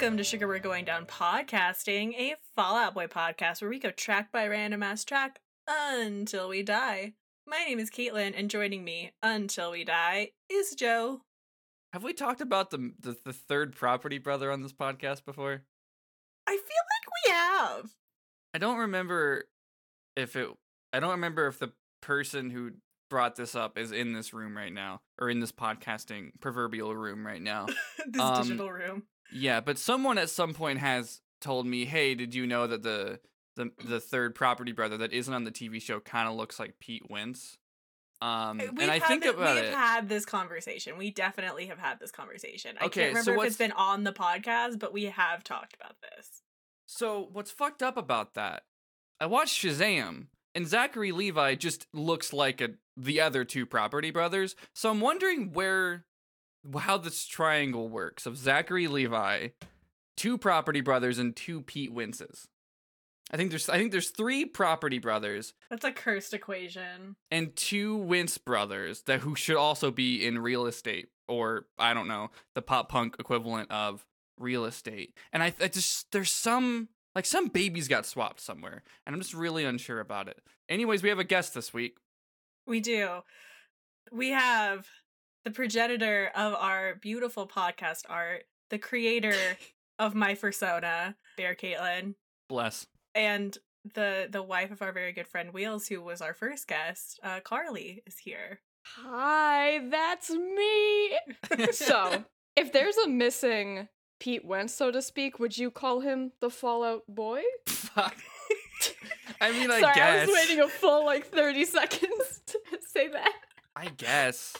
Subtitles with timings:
[0.00, 3.90] Welcome to Sugar We're Going Down Podcasting, a Fall Out Boy podcast where we go
[3.90, 7.12] track by random ass track until we die.
[7.46, 11.20] My name is Caitlin, and joining me until we die is Joe.
[11.92, 15.64] Have we talked about the, the the third property brother on this podcast before?
[16.46, 17.90] I feel like we have.
[18.54, 19.44] I don't remember
[20.16, 20.48] if it.
[20.94, 22.70] I don't remember if the person who
[23.10, 27.26] brought this up is in this room right now or in this podcasting proverbial room
[27.26, 27.66] right now.
[28.06, 29.02] this Um, digital room.
[29.32, 33.20] Yeah, but someone at some point has told me, "Hey, did you know that the
[33.56, 36.74] the the third property brother that isn't on the TV show kind of looks like
[36.80, 37.58] Pete Wentz?"
[38.22, 39.74] Um, Uh, We've and I had think thi- about we've it.
[39.74, 40.98] had this conversation.
[40.98, 42.76] We definitely have had this conversation.
[42.80, 45.74] I Okay, can't so remember if it's been on the podcast, but we have talked
[45.74, 46.42] about this.
[46.86, 48.64] So what's fucked up about that?
[49.20, 54.54] I watched Shazam, and Zachary Levi just looks like a the other two property brothers.
[54.74, 56.04] So I'm wondering where
[56.78, 59.48] how this triangle works of Zachary Levi,
[60.16, 62.46] two property brothers, and two Pete Wentzes.
[63.32, 67.14] I think there's I think there's three property brothers That's a cursed equation.
[67.30, 72.08] and two Wentz brothers that who should also be in real estate or I don't
[72.08, 74.04] know the pop punk equivalent of
[74.36, 75.14] real estate.
[75.32, 79.34] And I, I just there's some like some babies got swapped somewhere, and I'm just
[79.34, 80.40] really unsure about it.
[80.68, 81.98] Anyways, we have a guest this week.
[82.66, 83.20] We do.
[84.12, 84.88] We have
[85.44, 89.34] the progenitor of our beautiful podcast art, the creator
[89.98, 92.14] of my persona, Bear Caitlin,
[92.48, 92.86] Bless.
[93.14, 93.56] and
[93.94, 97.40] the the wife of our very good friend Wheels, who was our first guest, uh,
[97.40, 98.60] Carly, is here.
[98.96, 101.18] Hi, that's me.
[101.72, 102.24] so,
[102.56, 107.02] if there's a missing Pete Wentz, so to speak, would you call him the Fallout
[107.08, 107.42] Boy?
[107.66, 108.16] Fuck.
[109.40, 110.22] I mean, I Sorry, guess.
[110.22, 113.32] I was waiting a full like 30 seconds to say that.
[113.74, 114.54] I guess.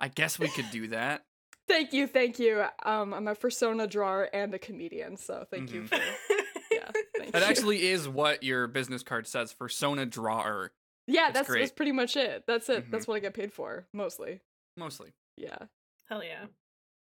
[0.00, 1.22] I guess we could do that.
[1.68, 2.64] Thank you, thank you.
[2.84, 5.88] Um, I'm a persona drawer and a comedian, so thank you Mhm.
[5.88, 5.96] for
[6.72, 6.90] yeah.
[7.18, 7.48] Thank That you.
[7.48, 9.52] actually is what your business card says.
[9.52, 10.70] Persona drawer,
[11.08, 12.44] yeah, that's that's that's pretty much it.
[12.46, 12.86] That's it.
[12.86, 12.90] Mhm.
[12.90, 14.40] That's what I get paid for mostly.
[14.76, 15.12] mostly.
[15.36, 15.56] Yeah.
[16.08, 16.46] Hell yeah.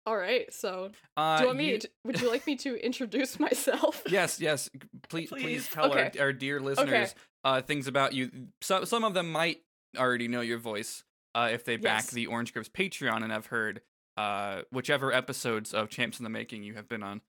[0.06, 0.52] All right.
[0.52, 1.70] So, Uh, do you want me?
[1.70, 4.02] you- to- would you like me to introduce myself?
[4.08, 4.68] Yes, yes.
[5.08, 5.68] Please, please, Please.
[5.68, 6.10] tell Okay.
[6.18, 7.14] our, our dear listeners
[7.44, 8.30] uh, things about you.
[8.60, 9.62] Some some of them might
[9.96, 11.02] already know your voice
[11.34, 12.10] uh, if they back Yes.
[12.10, 13.80] the Orange Grips Patreon and I've heard
[14.16, 17.20] uh, whichever episodes of Champs in the Making you have been on.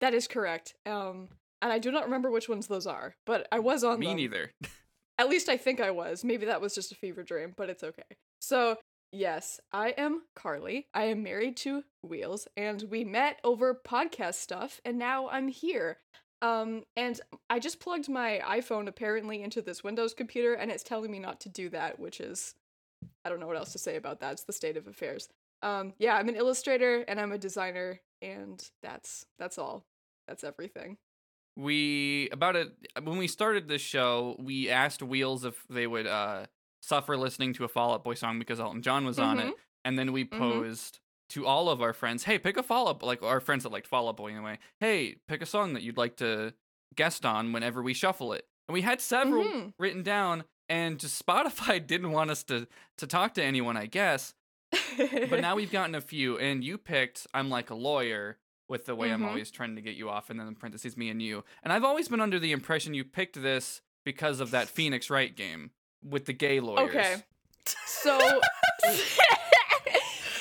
[0.00, 0.74] That is correct.
[0.86, 1.28] Um,
[1.60, 4.16] and I do not remember which ones those are, but I was on Me them.
[4.16, 4.52] neither.
[5.18, 6.22] At least I think I was.
[6.24, 8.04] Maybe that was just a fever dream, but it's okay.
[8.40, 8.76] So,
[9.10, 10.86] yes, I am Carly.
[10.94, 15.98] I am married to Wheels, and we met over podcast stuff, and now I'm here.
[16.40, 17.20] Um, and
[17.50, 21.40] I just plugged my iPhone apparently into this Windows computer, and it's telling me not
[21.40, 22.54] to do that, which is
[23.28, 24.32] I don't know what else to say about that.
[24.32, 25.28] It's the state of affairs.
[25.60, 29.84] Um, yeah, I'm an illustrator and I'm a designer, and that's that's all.
[30.26, 30.96] That's everything.
[31.56, 32.72] we about it
[33.02, 34.36] when we started this show.
[34.38, 36.46] We asked Wheels if they would uh,
[36.82, 39.48] suffer listening to a Fall Out Boy song because Elton John was on Mm-hmm.
[39.48, 40.38] it, and then we Mhm.
[40.38, 41.00] posed.
[41.32, 43.86] To all of our friends, hey, pick a Fall Out, like our friends that liked
[43.86, 44.58] Fall Out Boy anyway.
[44.80, 46.54] Hey, pick a song that you'd like to
[46.94, 48.46] guest on whenever we shuffle it.
[48.66, 49.74] And we had several Mhm.
[49.78, 52.66] written down, and just Spotify didn't want us to
[52.98, 54.34] to talk to anyone, I guess.
[54.98, 58.38] But now we've gotten a few, and you picked "I'm Like a Lawyer"
[58.68, 59.28] with the way I'm Mhm.
[59.28, 61.42] always trying to get you off, and then in parentheses me and you.
[61.62, 65.34] And I've always been under the impression you picked this because of that Phoenix Wright
[65.34, 65.70] game
[66.04, 66.90] with the gay lawyers.
[66.90, 67.16] Okay.
[67.86, 68.18] So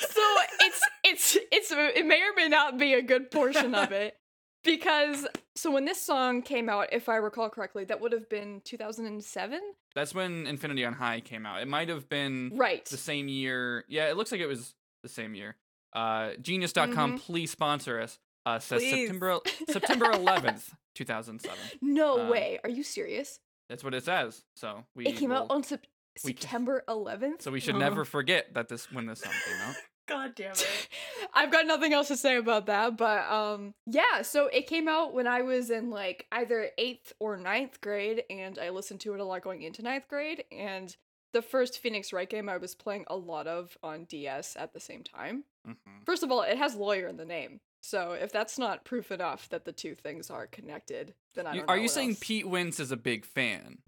[0.09, 0.21] So
[0.59, 4.17] it's it's it's it may or may not be a good portion of it
[4.63, 5.27] because
[5.57, 9.59] so when this song came out if I recall correctly that would have been 2007
[9.95, 11.61] That's when Infinity on High came out.
[11.61, 13.83] It might have been right the same year.
[13.89, 15.55] Yeah, it looks like it was the same year.
[15.93, 18.19] Uh, Genius.com, please sponsor us.
[18.45, 19.07] Uh, says Please.
[19.07, 19.39] September
[19.69, 21.57] September 11th, 2007.
[21.81, 23.39] no uh, way are you serious
[23.69, 24.43] That's what it says.
[24.55, 25.85] So we it came out on Sep-
[26.17, 27.79] September 11th So we should Oh.
[27.79, 29.75] never forget that this when this song came out.
[30.07, 30.87] God damn it.
[31.33, 35.13] I've got nothing else to say about that, but um yeah, so it came out
[35.13, 39.19] when I was in like either 8th or ninth grade and I listened to it
[39.19, 40.95] a lot going into ninth grade and
[41.33, 44.79] the first Phoenix Wright game I was playing a lot of on DS at the
[44.79, 45.43] same time.
[45.67, 45.75] Mhm.
[46.05, 47.59] First of all, it has lawyer in the name.
[47.81, 51.57] So if that's not proof enough that the two things are connected, then I You-
[51.59, 52.19] don't know Are you what saying else.
[52.21, 53.79] Pete Wentz is a big fan?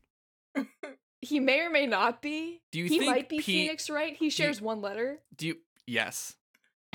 [1.21, 2.61] he may or may not be?
[2.71, 4.15] Do you he think might be Pete- Phoenix Wright.
[4.15, 5.19] He shares one letter.
[5.35, 5.57] Do you?
[5.89, 6.35] Yes.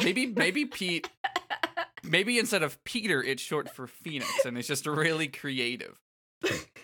[0.02, 1.10] Maybe maybe Pete.
[2.02, 5.98] Maybe instead of Peter, it's short for Phoenix, and it's just really creative.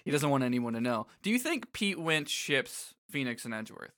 [0.02, 1.06] He doesn't want anyone to know.
[1.22, 3.92] Do you think Pete Wentz ships Phoenix and Edgeworth?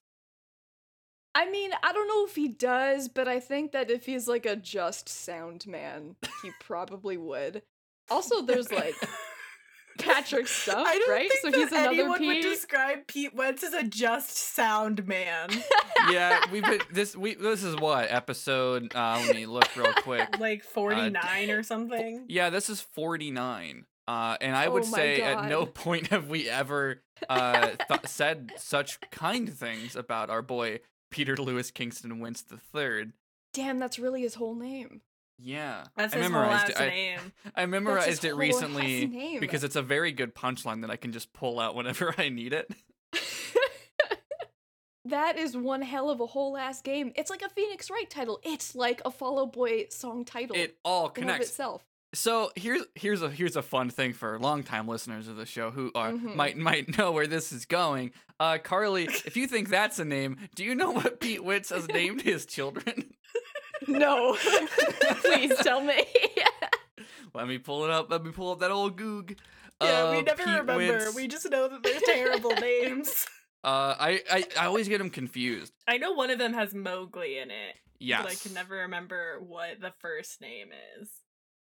[1.35, 4.45] I mean, I don't know if he does, but I think that if he's like
[4.45, 7.63] a just sound man, he probably would.
[8.11, 8.97] Also, there's like
[9.99, 11.29] Patrick stuff, I don't right?
[11.31, 15.51] think so that he's another anyone would describe Pete Wentz as a just sound man.
[16.11, 20.39] yeah, we've been this we this is what episode uh let me look real quick.
[20.39, 22.25] like 49 or something.
[22.29, 23.87] Yeah, this is 49.
[24.09, 28.01] Uh and I Oh would my say at no point have we ever uh th-
[28.07, 30.81] said such kind things about our boy
[31.11, 32.45] Peter Lewis Kingston Wentz
[32.75, 33.13] III.
[33.53, 35.03] Damn, that's really his whole name.
[35.39, 35.85] Yeah.
[35.97, 36.81] That's I his memorized it.
[36.81, 37.21] I- name.
[37.57, 41.59] I memorized it recently because it's a very good punchline that I can just pull
[41.61, 42.71] out whenever I need it.
[45.05, 47.13] that is one hell of a whole ass game.
[47.17, 48.39] It's like a Phoenix Wright title.
[48.45, 51.49] It's like a Fall Out Boy song title It all connects.
[51.49, 51.85] itself.
[52.15, 55.91] So here's here's a here's a fun thing for longtime listeners of the show who
[55.95, 56.37] are Mhm.
[56.37, 58.13] might might know where this is going.
[58.39, 61.89] Uh, Carly, if you think that's a name, do you know what Pete Wentz has
[61.89, 63.15] named his children?
[63.89, 64.37] No,
[65.21, 66.05] please tell me.
[67.35, 68.11] Let me pull it up.
[68.11, 69.37] Let me pull up that old Goog.
[69.81, 70.77] Yeah, we Uh, never Pete remember.
[70.77, 71.15] Wentz.
[71.17, 73.27] We just know that they're terrible names.
[73.65, 75.73] Uh, I, I I always get them confused.
[75.89, 78.23] I know one of them has Mowgli in it, Yes.
[78.23, 80.69] but I can never remember what the first name
[81.01, 81.09] is.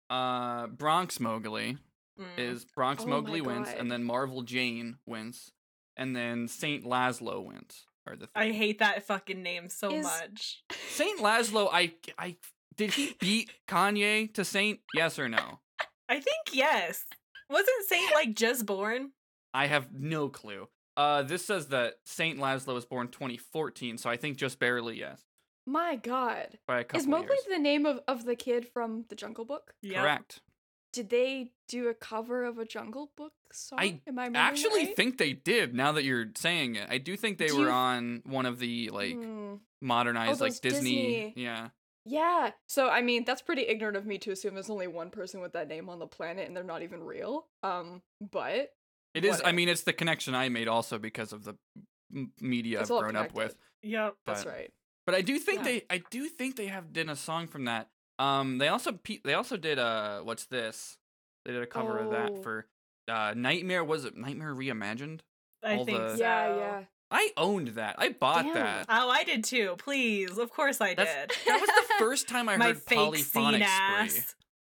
[0.09, 1.77] Uh, Bronx Mowgli
[2.19, 2.25] Mm.
[2.38, 5.51] is Bronx Oh Mowgli Wentz, and then Marvel Jane Wentz,
[5.97, 7.88] and then Saint Laszlo Wentz.
[8.07, 10.63] Are the I hate that fucking name so Is- much.
[10.89, 12.35] Saint Laszlo, I, I
[12.75, 14.79] did he beat Kanye to Saint?
[14.93, 15.59] Yes or no?
[16.07, 17.05] I think yes.
[17.49, 19.11] Wasn't Saint like just born?
[19.53, 20.67] I have no clue.
[20.97, 25.21] Uh, this says that Saint Laszlo was born 2014, so I think just barely yes,
[25.65, 27.45] My God, by a couple is Mowgli years.
[27.49, 29.73] the name of, of the kid from the Jungle Book?
[29.81, 30.01] Yep.
[30.01, 30.41] Correct.
[30.95, 33.80] Did they do a cover of a Jungle Book song?
[33.80, 34.95] I Am I Actually, right?
[34.95, 35.75] think they did.
[35.75, 38.59] Now that you're saying it, I do think they Do were you- on one of
[38.59, 39.56] the like Hmm.
[39.81, 40.95] modernized like Disney.
[41.06, 41.69] Disney- Yeah.
[42.06, 42.51] Yeah.
[42.68, 45.51] So I mean, that's pretty ignorant of me to assume there's only one person with
[45.53, 47.48] that name on the planet and they're not even real.
[47.62, 48.74] Um, but
[49.13, 49.41] It is.
[49.44, 51.57] I mean, it's the connection I made also because of the
[52.39, 53.57] media It's I've grown up with.
[53.57, 53.59] connected.
[53.89, 54.15] Yep.
[54.25, 54.71] that's right.
[55.06, 55.63] But I do think Yeah.
[55.65, 57.89] they, I do think they have done a song from that.
[58.19, 60.97] Um, they also, pe- they also did uh, what's this?
[61.45, 62.12] They did a cover of Oh.
[62.12, 62.65] that for
[63.07, 63.83] uh, Nightmare.
[63.83, 65.19] Was it Nightmare Reimagined?
[65.63, 66.23] I All think the- so.
[66.23, 66.81] Yeah, yeah.
[67.12, 67.95] I owned that.
[68.00, 68.53] I bought Damn.
[68.56, 68.85] that.
[68.89, 69.75] Oh, I did too.
[69.77, 71.31] Please, of course I That's- did.
[71.47, 74.21] That was the first time I My heard fake polyphonic scene spree.
[74.23, 74.35] ass.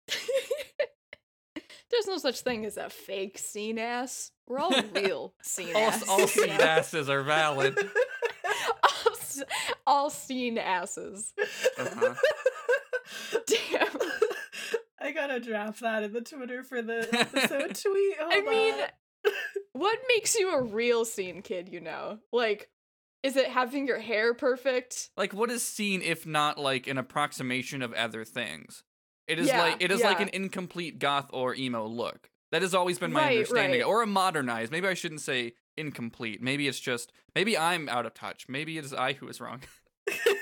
[1.91, 4.31] There's no such thing as a fake scene ass.
[4.47, 6.07] We're all real scene All, ass.
[6.07, 7.75] all scene asses are valid.
[8.83, 9.43] all, s-
[9.87, 11.33] all scene asses.
[11.79, 12.13] Uh-huh.
[13.47, 13.87] Damn.
[15.01, 18.15] I gotta draft that in the Twitter for the episode tweet.
[18.19, 19.31] Oh I Hold mean, on.
[19.73, 22.19] what makes you a real scene kid, you know?
[22.33, 22.69] Like,
[23.23, 25.09] is it having your hair perfect?
[25.17, 28.83] Like, what is scene if not like an approximation of other things?
[29.27, 32.29] It is Yeah, like it is like an incomplete goth or emo look.
[32.51, 33.87] That has always been my Right, understanding, right.
[33.87, 34.71] or a modernized.
[34.71, 36.41] Maybe I shouldn't say incomplete.
[36.41, 38.47] Maybe it's just maybe I'm out of touch.
[38.49, 39.61] Maybe it is I who is wrong.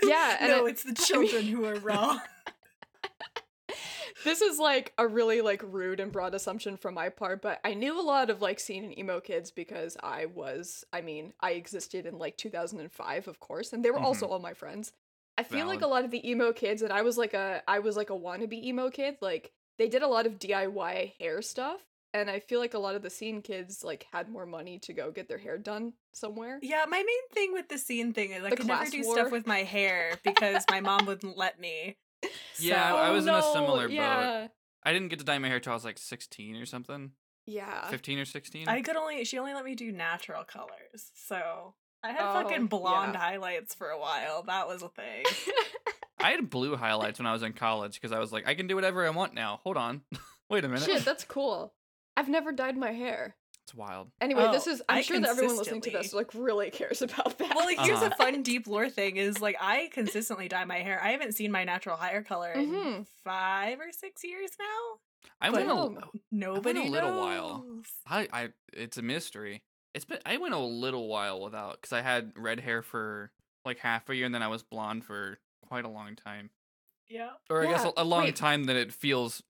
[0.03, 2.22] Yeah, and no, it- it's the I mean- children who are wrong.
[4.24, 7.74] This is like a really like rude and broad assumption from my part, but I
[7.74, 11.52] knew a lot of like scene and emo kids because I was, I mean, I
[11.52, 14.34] existed in like 2005, of course, and they were also mm-hmm.
[14.34, 14.92] all my friends.
[15.38, 17.80] I feel like a lot of the emo kids, and I was like a, I
[17.80, 19.18] was like a wannabe emo kid.
[19.22, 21.80] Like they did a lot of DIY hair stuff,
[22.14, 24.94] and I feel like a lot of the scene kids like had more money to
[24.94, 26.60] go get their hair done somewhere.
[26.64, 29.16] yeah, my main thing with the scene thing is like, I could never do war.
[29.16, 31.98] stuff with my hair because my mom wouldn't let me.
[32.60, 33.94] Yeah, So- I was in a no, similar boat.
[33.94, 34.48] yeah.
[34.84, 37.12] I didn't get to dye my hair till I was like 16 or something,
[37.46, 37.88] Yeah.
[37.90, 38.68] 15 or 16.
[38.70, 41.12] I could only she only let me do natural colors.
[41.16, 43.20] So I had Oh, fucking blonde yeah.
[43.20, 44.44] highlights for a while.
[44.44, 45.24] That was a thing.
[46.20, 48.68] I had blue highlights when I was in college because I was like, I can
[48.68, 49.60] do whatever I want now.
[49.64, 50.02] Hold on,
[50.50, 50.84] wait a minute.
[50.86, 51.74] Shit, that's cool.
[52.16, 53.36] I've never dyed my hair.
[53.68, 54.10] It's wild.
[54.22, 57.02] Anyway, this Oh, is I'm I sure that everyone listening to this like really cares
[57.02, 57.54] about that.
[57.54, 58.12] well, like, here's Uh-huh.
[58.14, 61.04] a fun deep lore thing is like I consistently dye my hair.
[61.04, 63.08] I haven't seen my natural hair color in Mhm.
[63.26, 65.00] five or six years now.
[65.42, 66.22] I But- went a, Damn.
[66.32, 67.20] Nobody little knows.
[67.20, 67.66] while.
[68.08, 69.64] I, I, it's a mystery.
[69.94, 73.32] It's been, I went a little while without, because I had red hair for
[73.66, 76.52] like half a year, and then I was blonde for quite a long time,
[77.10, 77.32] Yeah.
[77.50, 78.38] or I guess a, a long wait.
[78.38, 79.44] time that it feels,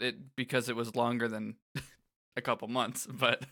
[0.00, 1.56] it because it was longer than
[2.36, 3.06] a couple months.
[3.10, 3.44] But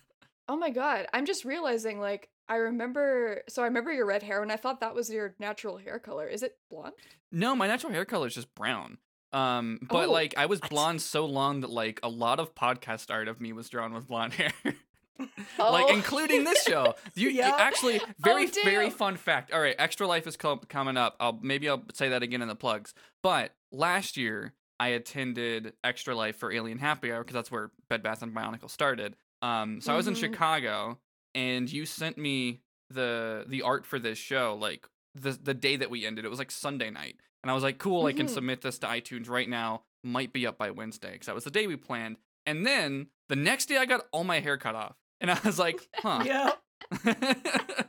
[0.48, 4.42] oh my god, I'm just realizing like I remember so I remember your red hair
[4.42, 6.26] and I thought that was your natural hair color.
[6.26, 6.94] Is it blonde?
[7.30, 8.98] no, my natural hair color is just brown.
[9.32, 10.70] Um, but Oh, like I was what?
[10.70, 14.06] blonde so long that like a lot of podcast art of me was drawn with
[14.08, 14.52] blonde hair.
[14.66, 15.86] like Oh.
[15.88, 16.94] including this show.
[17.14, 19.52] You, you actually very Oh, very fun fact.
[19.52, 21.16] All right, Extra Life is co- coming up.
[21.20, 22.92] I'll maybe I'll say that again in the plugs.
[23.22, 28.02] But last year I attended Extra Life for Alien Happy Hour because that's where Bed
[28.02, 29.14] Bath and Bionicle started.
[29.40, 30.20] Um, so I was in Mhm.
[30.20, 30.98] Chicago,
[31.34, 35.88] and you sent me the the art for this show like the the day that
[35.90, 36.24] we ended.
[36.24, 38.30] It was like Sunday night, and I was like, cool, I can Mhm.
[38.30, 39.84] submit this to iTunes right now.
[40.02, 42.16] Might be up by Wednesday because that was the day we planned.
[42.44, 45.58] And then the next day, I got all my hair cut off, and I was
[45.60, 46.22] like, huh.
[46.26, 46.52] Yeah.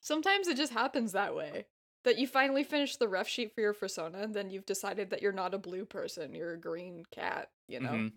[0.00, 1.66] Sometimes it just happens that way.
[2.04, 5.22] That you finally finished the ref sheet for your persona, and then you've decided that
[5.22, 7.90] you're not a blue person, you're a green cat, you know?
[7.90, 8.12] Mhm.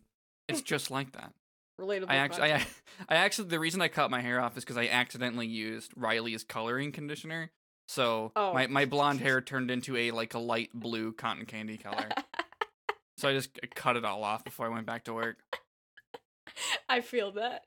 [0.48, 1.34] It's just like that.
[1.80, 2.06] Relatable.
[2.10, 2.65] I actually, I.
[3.10, 6.44] I actually, the reason I cut my hair off is because I accidentally used Riley's
[6.44, 7.51] coloring conditioner.
[7.88, 8.54] So Oh.
[8.54, 12.10] my, my blonde hair turned into a like a light blue cotton candy color.
[13.18, 15.38] so I just cut it all off before I went back to work.
[16.89, 17.65] I feel that.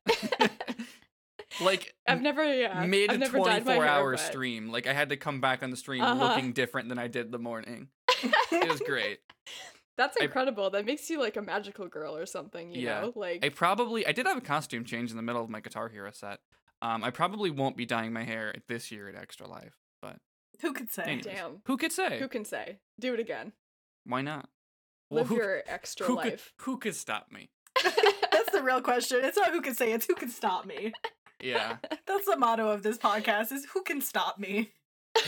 [1.60, 2.84] Like I've never, yeah.
[2.86, 4.70] mid I've never 24 hair, hour but- stream.
[4.70, 6.22] Like I had to come back on the stream Uh-huh.
[6.28, 7.88] looking different than I did the morning.
[8.52, 9.18] It was great.
[9.96, 10.70] That's I- incredible.
[10.70, 13.00] that makes you like a magical girl or something, you Yeah.
[13.00, 13.12] know?
[13.16, 15.88] Like, I probably I did have a costume change in the middle of my Guitar
[15.88, 16.38] Hero set.
[16.80, 20.18] Um, I probably won't be dyeing my hair this year at Extra Life, but
[20.60, 21.02] Who could say?
[21.02, 21.62] anyways, Damn.
[21.64, 22.20] who could say?
[22.20, 22.78] who can say?
[23.00, 23.52] Do it again.
[24.04, 24.48] Why not?
[25.10, 26.52] Live who, your extra who could life.
[26.60, 27.50] who could stop me?
[27.82, 29.20] That's the real question.
[29.24, 30.92] It's not who can say, it's who can stop me.
[31.42, 31.76] Yeah,
[32.06, 34.72] That's the motto of this podcast is who can stop me?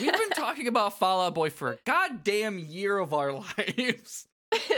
[0.00, 4.26] we've been talking about Fall Out Boy for a goddamn year of our lives,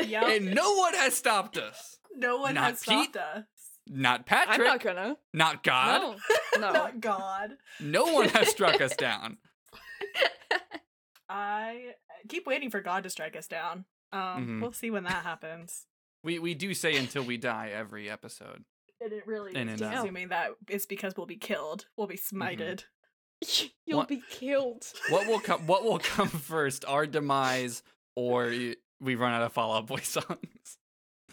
[0.05, 0.23] Yep.
[0.25, 1.97] and no one has stopped us.
[2.15, 3.45] no one Not has stopped us.
[3.89, 4.61] Not Patrick.
[4.61, 5.17] I'm Patrick, not gonna.
[5.33, 6.01] not God.
[6.01, 6.61] No.
[6.61, 6.73] No.
[6.73, 7.51] Not God.
[7.81, 9.39] No one has struck us down.
[11.29, 11.95] I
[12.29, 13.85] keep waiting for God to strike us down.
[14.13, 14.61] Um, Mhm.
[14.61, 15.87] we'll see when that happens.
[16.23, 18.65] We we do say until we die every episode.
[19.03, 21.87] And it really And is in, uh, assuming that it's because we'll be killed.
[21.97, 22.85] We'll be smited.
[23.87, 24.85] You'll What- be killed.
[25.11, 25.67] What will come?
[25.67, 26.85] What will come first?
[26.85, 27.83] Our demise,
[28.15, 28.47] or
[29.01, 30.79] we run out of Fall Out Boy songs?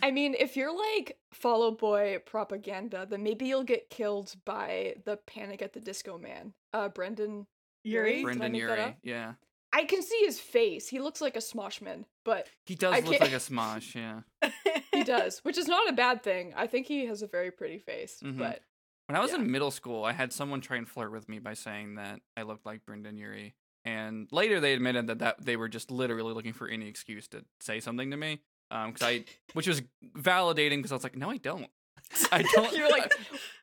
[0.01, 4.95] I mean, if you're like Fall Out Boy propaganda, then maybe you'll get killed by
[5.05, 6.53] the Panic at the Disco Man.
[6.73, 7.45] Uh, Brendon.
[7.83, 8.23] Urie?
[8.23, 8.97] Brendon make that Urie.
[9.03, 9.33] Yeah,
[9.71, 10.87] I can see his face.
[10.87, 13.93] He looks like a Smoshman, but he does I look can't- like a Smosh.
[13.95, 14.21] Yeah.
[14.93, 16.53] he does, which is not a bad thing.
[16.55, 18.37] I think he has a very pretty face, Mhm.
[18.37, 18.61] but
[19.07, 19.37] When I was Yeah.
[19.39, 22.43] in middle school, I had someone try and flirt with me by saying that I
[22.43, 23.55] looked like Brendon Urie.
[23.85, 27.43] And later they admitted that, that they were just literally looking for any excuse to
[27.59, 28.41] say something to me.
[28.69, 29.81] Um, cause I, which was
[30.15, 31.67] validating because I was like, no, I don't.
[32.31, 32.71] I don't.
[32.75, 33.11] you're like,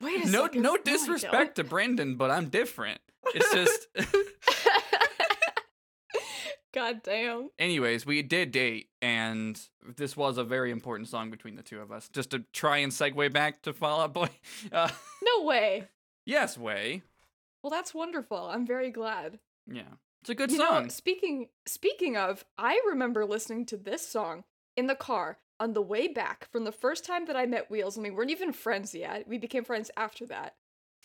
[0.00, 0.62] wait a no, second.
[0.62, 3.00] no don't." disrespect to Brendon, but I'm different.
[3.34, 3.86] It's just,
[6.76, 7.48] God damn.
[7.58, 9.58] anyways, we did date, and
[9.96, 12.08] this was a very important song between the two of us.
[12.12, 14.28] Just to try and segue back to Fall Out Boy.
[14.72, 14.90] Uh,
[15.22, 15.88] No way.
[16.26, 17.02] yes, way.
[17.62, 18.36] Well, that's wonderful.
[18.36, 19.38] I'm very glad.
[19.66, 19.82] Yeah,
[20.20, 20.82] it's a good you song.
[20.84, 24.44] know, speaking speaking of, I remember listening to this song
[24.76, 27.96] in the car on the way back from the first time that I met Wheels,
[27.96, 29.26] and we weren't even friends yet.
[29.26, 30.54] We became friends after that.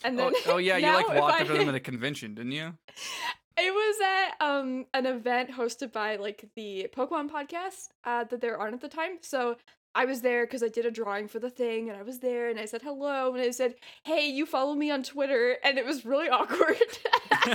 [0.04, 1.75] And then oh, oh yeah, you now like if walked I- up to them at
[1.75, 2.74] a convention, didn't you?
[3.58, 8.60] It was at um an event hosted by like the Pokemon podcast uh, that they're
[8.60, 9.17] on at the time.
[9.22, 9.58] So
[9.93, 12.50] I was there because I did a drawing for the thing, and I was there,
[12.50, 15.86] and I said hello, and I said, "Hey, you follow me on Twitter," and it
[15.86, 16.77] was really awkward.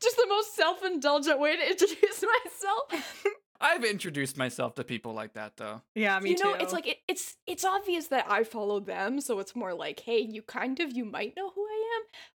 [0.00, 3.34] Just the most self-indulgent way to introduce myself.
[3.60, 5.80] I've introduced myself to people like that though.
[5.94, 6.46] yeah, me too.
[6.46, 6.62] you know, too.
[6.64, 10.18] it's like it, it's it's obvious that I follow them, so it's more like, hey,
[10.20, 11.63] you kind of you might know who I am.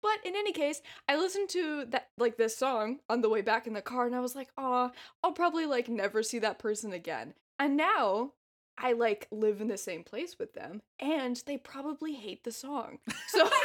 [0.01, 3.67] But in any case, I listened to that like this song on the way back
[3.67, 4.91] in the car, and I was like, oh,
[5.23, 7.33] I'll probably like never see that person again.
[7.59, 8.33] And now
[8.77, 12.99] I like live in the same place with them, and they probably hate the song.
[13.29, 13.49] So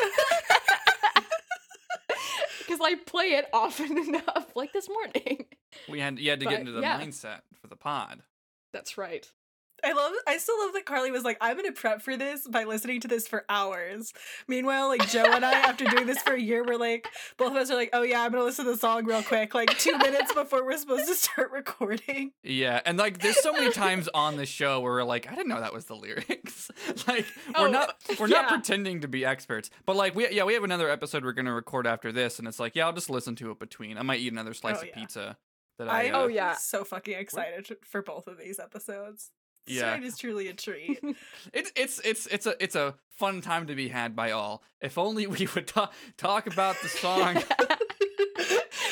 [2.71, 5.47] because I play it often enough, like this morning.
[5.89, 7.01] We had you had to get into the yeah.
[7.01, 8.23] mindset for the pod.
[8.73, 9.31] That's right.
[9.85, 12.65] I love I still love that Carly was like, I'm gonna prep for this by
[12.65, 14.13] listening to this for hours.
[14.49, 17.57] Meanwhile, like Joe and I, after doing this for a year, we're like both of
[17.57, 19.97] us are like, Oh yeah, I'm gonna listen to the song real quick, like two
[19.99, 22.33] minutes before we're supposed to start recording.
[22.43, 25.49] Yeah, and like there's so many times on the show where we're like, I didn't
[25.49, 26.71] know that was the lyrics.
[27.07, 27.27] like
[27.59, 29.71] we're Oh, not we're not pretending to be experts.
[29.87, 32.59] But like we yeah, we have another episode we're gonna record after this, and it's
[32.61, 33.99] like, yeah, I'll just listen to it between.
[33.99, 34.95] I might eat another slice Oh, of yeah.
[34.95, 35.37] pizza
[35.79, 36.55] that I, I uh, Oh, yeah.
[36.57, 39.31] so fucking excited for both of these episodes.
[39.71, 39.97] Yeah.
[39.97, 41.01] It is truly a treat.
[41.53, 44.63] It's it's it's it's a it's a fun time to be had by all.
[44.81, 47.43] If only we would ta- talk about the song.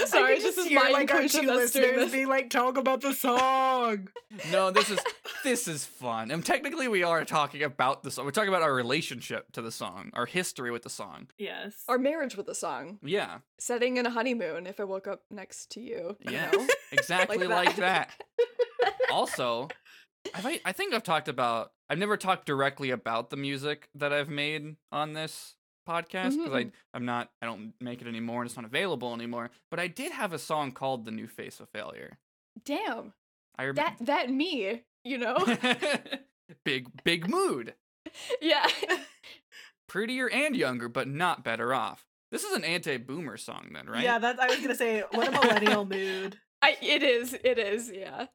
[0.06, 2.12] Sorry, I it's just just hear my like our two listeners this.
[2.12, 4.08] being like, "Talk about the song."
[4.52, 4.98] No, this is
[5.42, 6.30] this is fun.
[6.30, 8.24] And technically we are talking about the song.
[8.24, 11.28] We're talking about our relationship to the song, our history with the song.
[11.38, 11.72] Yes.
[11.88, 12.98] Our marriage with the song.
[13.02, 13.38] Yeah.
[13.58, 16.16] Setting in a honeymoon if I woke up next to you.
[16.20, 16.50] you Yeah.
[16.52, 16.66] know?
[16.92, 18.10] Exactly Like like that.
[18.80, 18.92] that.
[19.10, 19.70] Also, have
[20.34, 24.28] I, I think I've talked about I've never talked directly about the music that I've
[24.28, 25.54] made on this
[25.88, 26.72] podcast because I Mhm.
[26.94, 29.50] I'm not I don't make it anymore and it's not available anymore.
[29.70, 32.18] But I did have a song called "The New Face of Failure."
[32.64, 33.14] Damn.
[33.58, 35.36] I That remember that me, you know?
[36.64, 37.74] big big mood,
[38.40, 38.66] yeah.
[39.88, 42.04] prettier and younger, but not better off.
[42.30, 44.02] This is an anti-boomer song, then, right?
[44.04, 46.38] Yeah, that I was gonna say, what a millennial mood.
[46.60, 48.26] I it is, it is, yeah.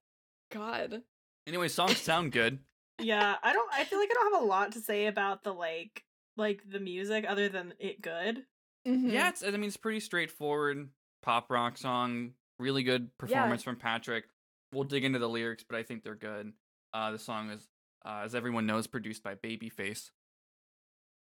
[0.51, 1.03] God.
[1.47, 2.59] Anyway, songs sound good.
[2.99, 3.69] Yeah, I don't.
[3.73, 6.03] I feel like I don't have a lot to say about the like,
[6.37, 8.43] like the music other than it good.
[8.87, 9.11] Mhm.
[9.11, 10.89] Yeah, it's I mean it's pretty straightforward
[11.21, 12.31] pop rock song.
[12.59, 14.25] Really good performance from Patrick.
[14.71, 16.53] We'll dig into the lyrics, but I think they're good.
[16.93, 17.67] Uh, the song is,
[18.05, 20.11] uh, as everyone knows, produced by Babyface.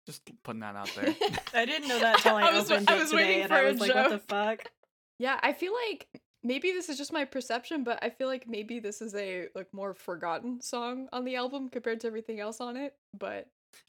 [0.07, 1.15] Just putting that out there.
[1.55, 3.55] I didn't know that till I, I was- opened I it today, waiting and for
[3.57, 4.29] I a was like, "What the joke.
[4.29, 4.61] fuck?"
[5.19, 6.07] Yeah, I feel like
[6.43, 9.73] maybe this is just my perception, but I feel like maybe this is a like
[9.73, 13.49] more forgotten song on the album compared to everything else on it, but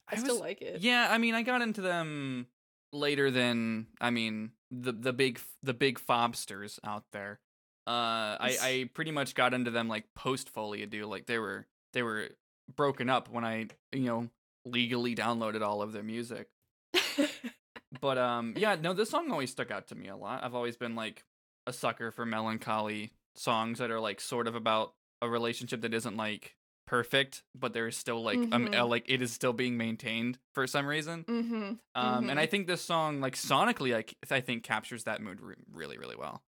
[0.10, 0.82] I, I still was- like it.
[0.82, 2.48] yeah, I mean, I got into them
[2.92, 7.40] later than I mean the the big the big fobsters out there.
[7.88, 11.06] Uh, I I pretty much got into them like post Folie à Deux.
[11.06, 12.30] Like they were they were
[12.76, 14.30] broken up when I you know
[14.66, 16.50] legally downloaded all of their music.
[18.02, 20.44] But um yeah, no, this song always stuck out to me a lot.
[20.44, 21.24] I've always been like
[21.68, 26.18] a sucker for melancholy songs that are like sort of about a relationship that isn't
[26.18, 26.56] like
[26.88, 28.80] perfect, but there's still like um Mhm.
[28.80, 31.24] uh, like it is still being maintained for some reason.
[31.26, 31.74] mm-hmm.
[31.96, 35.56] Um and I think this song like sonically like I think captures that mood re-
[35.72, 36.44] really really well.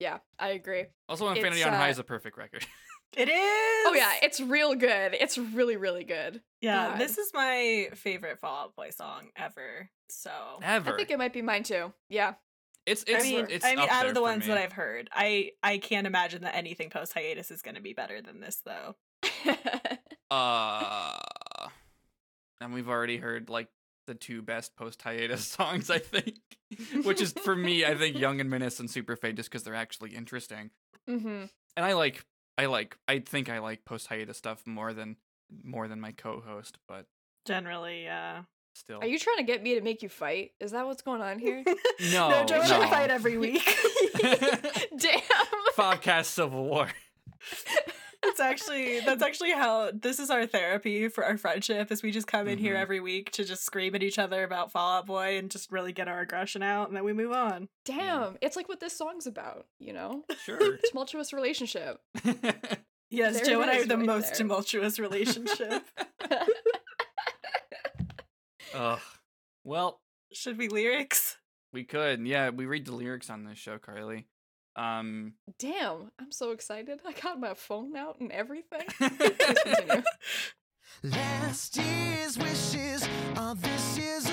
[0.00, 0.86] Yeah, I agree.
[1.08, 2.66] Also Infinity It's, on High uh, is a perfect record.
[3.16, 3.34] It is.
[3.86, 5.14] Oh yeah, it's real good.
[5.18, 6.42] It's really, really good.
[6.60, 6.88] yeah.
[6.90, 6.98] God.
[7.00, 9.88] This is my favorite Fall Out Boy song ever.
[10.10, 10.30] So
[10.62, 10.92] Ever.
[10.92, 11.94] I think it might be mine too.
[12.10, 12.34] Yeah.
[12.88, 14.48] It's it's I mean, it's I mean, out of the ones me.
[14.48, 17.92] that I've heard, I I can't imagine that anything post hiatus is going to be
[17.92, 18.96] better than this, though.
[20.30, 21.16] Uh,
[22.60, 23.68] and we've already heard like
[24.06, 26.36] the two best post hiatus songs, I think,
[27.02, 29.74] which is for me, I think Young and Menace and Super Fade, just because they're
[29.74, 30.70] actually interesting.
[31.08, 31.44] mm-hmm.
[31.76, 32.26] And I like,
[32.58, 35.16] I like, I think I like post hiatus stuff more than
[35.62, 37.06] more than my co-host, but
[37.46, 38.42] Generally, yeah.
[38.78, 39.00] Still.
[39.00, 40.52] Are you trying to get me to make you fight?
[40.60, 41.64] Is that what's going on here?
[42.12, 43.64] No, no, Joe and I fight every week.
[44.22, 45.20] Damn.
[45.76, 46.88] Podcast Civil War?
[48.22, 51.90] That's actually that's actually how this is our therapy for our friendship.
[51.92, 52.80] Is we just come in here Mhm.
[52.80, 55.92] every week to just scream at each other about Fall Out Boy and just really
[55.92, 57.68] get our aggression out, and then we move on.
[57.84, 58.36] Damn.
[58.40, 60.24] It's like what this song's about, you know?
[60.44, 60.78] Sure.
[60.90, 62.00] Tumultuous relationship.
[63.10, 64.34] Yes, There Joe and I is are the right most there.
[64.36, 65.84] tumultuous relationship.
[68.74, 69.00] Ugh.
[69.64, 70.00] Well,
[70.32, 71.36] Should we lyrics?
[71.72, 72.26] we could.
[72.26, 74.26] Yeah, we read the lyrics on this show, Carly.
[74.76, 75.34] Um.
[75.58, 76.10] Damn.
[76.20, 77.00] I'm so excited.
[77.06, 78.86] I got my phone out and everything.
[81.02, 84.26] Last year's wishes are this year's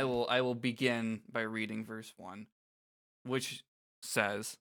[0.00, 2.46] I will I will begin by reading verse 1,
[3.24, 3.64] which
[4.02, 4.56] says,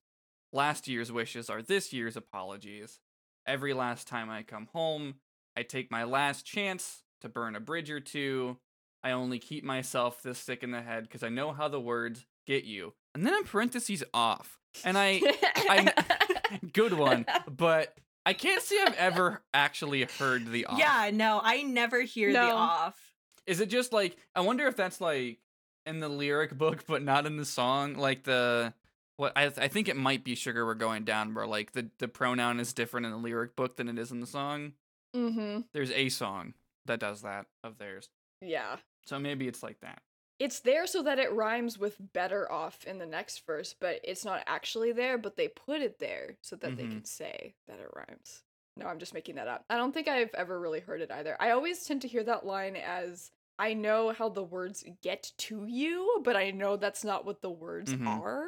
[0.51, 2.99] "Last year's wishes are this year's apologies.
[3.47, 5.15] Every last time I come home,
[5.55, 8.57] I take my last chance to burn a bridge or two.
[9.01, 12.25] I only keep myself this sick in the head because I know how the words
[12.45, 14.59] get you." And then in parentheses off.
[14.83, 15.21] And I
[15.55, 15.93] I
[16.73, 20.79] good one, but I can't say I've ever actually heard the off.
[20.79, 23.08] Yeah, no, I never hear the off.
[23.47, 25.39] Is it just like I wonder if that's like
[25.85, 28.73] in the lyric book but not in the song like the
[29.17, 32.07] what I I think it might be sugar we're going down where like the the
[32.07, 34.73] pronoun is different in the lyric book than it is in the song.
[35.15, 35.61] mm-hmm.
[35.73, 36.53] There's a song
[36.85, 38.09] that does that of theirs.
[38.41, 38.77] Yeah.
[39.05, 40.01] So maybe it's like that.
[40.39, 44.23] It's there so that it rhymes with better off in the next verse, but it's
[44.23, 46.91] not actually there, but they put it there so that they Mhm.
[46.91, 48.43] can say that it rhymes.
[48.79, 49.65] No, I'm just making that up.
[49.69, 51.35] I don't think I've ever really heard it either.
[51.39, 55.65] I always tend to hear that line as I know how the words get to
[55.67, 58.07] you, but I know that's not what the words Mhm.
[58.07, 58.47] are.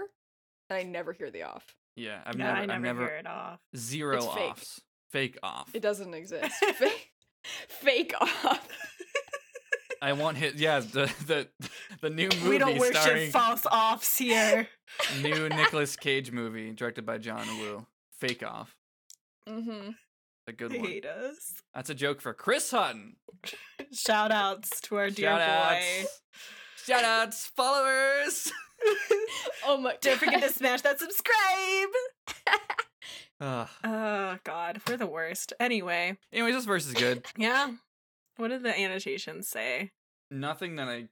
[0.69, 1.75] And I never hear the off.
[1.95, 3.59] Yeah, I've no, never I never, I've never hear it off.
[3.75, 4.49] zero It's fake.
[4.51, 4.81] offs.
[5.09, 5.69] Fake off.
[5.75, 6.53] It doesn't exist.
[6.75, 7.11] fake,
[7.67, 8.67] fake off.
[10.01, 11.47] I want his yeah, the the
[12.01, 14.67] the new movie we don't worship false offs here.
[15.21, 17.85] new Nicolas Cage movie directed by John Woo.
[18.17, 18.75] Fake off.
[19.47, 19.91] mm-hmm.
[20.47, 20.87] A good They one.
[20.87, 21.61] hate us.
[21.75, 23.15] That's a joke for Chris Hutton.
[23.93, 25.75] Shout outs to our dear Shout boy.
[26.01, 26.21] outs.
[26.85, 28.51] Shout outs, followers.
[29.67, 31.89] Oh my Don't forget to smash that subscribe.
[33.39, 33.67] Ugh.
[33.83, 35.53] Oh God, we're the worst.
[35.59, 37.23] Anyway, Anyways, this verse is good.
[37.37, 37.71] yeah.
[38.37, 39.91] What did the annotations say?
[40.31, 41.07] Nothing that I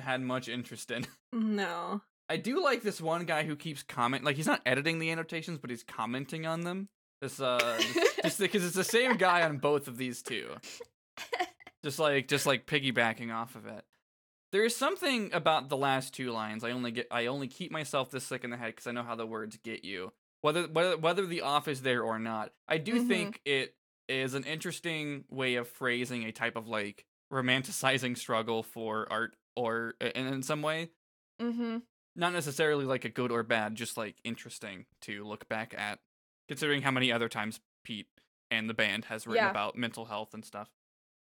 [0.00, 1.06] had much interest in.
[1.32, 2.00] No.
[2.30, 5.58] I do like this one guy who keeps comment like he's not editing the annotations,
[5.58, 6.88] but he's commenting on them.
[7.22, 7.80] This uh
[8.22, 10.48] just because it's the same guy on both of these two.
[11.82, 13.84] Just like just like piggybacking off of it.
[14.50, 16.62] There is something about the last two lines.
[16.64, 19.02] I only get I only keep myself this sick in the head because I know
[19.04, 20.12] how the words get you.
[20.42, 22.52] Whether whether whether the off is there or not.
[22.68, 23.08] I do Mhm.
[23.08, 23.76] think it
[24.08, 29.94] is an interesting way of phrasing a type of like romanticizing struggle for art or
[30.00, 30.90] in, in some way
[31.40, 31.78] mm-hmm.
[32.14, 35.98] not necessarily like a good or bad, just like interesting to look back at,
[36.52, 38.08] considering how many other times Pete
[38.50, 39.50] and the band has written Yeah.
[39.50, 40.68] about mental health and stuff.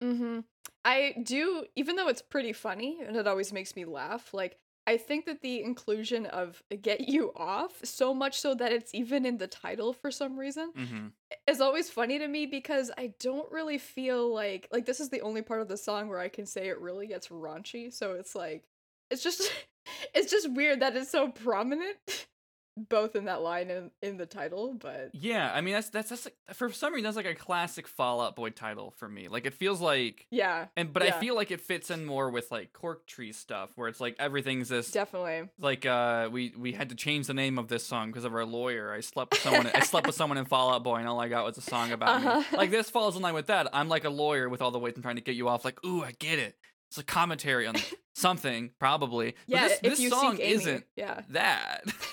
[0.03, 0.40] Mm-hmm.
[0.85, 4.96] I do, even though it's pretty funny and it always makes me laugh, like, I
[4.96, 9.37] think that the inclusion of get you off, so much so that it's even in
[9.38, 11.07] the title for some reason, Mm-hmm.
[11.46, 15.20] is always funny to me because I don't really feel like, like, this is the
[15.20, 17.92] only part of the song where I can say it really gets raunchy.
[17.92, 18.64] So it's like,
[19.11, 19.42] it's just,
[20.14, 21.98] it's just weird that it's so prominent,
[22.76, 26.26] both in that line and in the title, but Yeah, I mean that's that's that's
[26.26, 29.28] like, for some reason that's like a classic Fall Out Boy title for me.
[29.28, 32.50] Like it feels like, yeah, and but I feel like it fits in more with
[32.50, 35.48] like Cork Tree stuff, where it's like everything's this definitely.
[35.58, 38.44] like uh we we had to change the name of this song because of our
[38.44, 38.92] lawyer.
[38.92, 41.28] I slept with someone I slept with someone in Fall Out Boy and all I
[41.28, 42.28] got was a song about me.
[42.28, 42.56] Uh-huh.
[42.56, 43.68] Like this falls in line with that.
[43.72, 45.64] I'm like a lawyer with all the ways I'm trying to get you off.
[45.64, 46.56] Like, ooh, I get it.
[46.88, 47.74] It's a commentary on
[48.14, 49.35] something, probably.
[49.48, 51.22] But Yeah, this, if this you song isn't yeah.
[51.30, 51.85] that.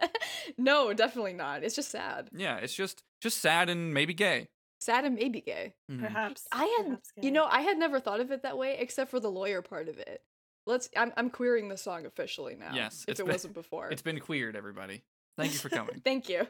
[0.58, 1.62] no, definitely not.
[1.62, 2.28] It's just sad.
[2.32, 4.48] yeah, it's just just sad and maybe gay.
[4.80, 5.74] Sad and maybe gay.
[5.90, 6.00] Mhm.
[6.00, 6.46] Perhaps.
[6.52, 9.20] I had, perhaps you know, I had never thought of it that way, except for
[9.20, 10.22] the lawyer part of it.
[10.66, 10.88] Let's.
[10.96, 12.72] I'm I'm queering the song officially now.
[12.74, 13.88] Yes, if it's it been- wasn't before.
[13.90, 15.02] It's been queered, everybody.
[15.36, 16.00] Thank you for coming.
[16.04, 16.46] Thank you.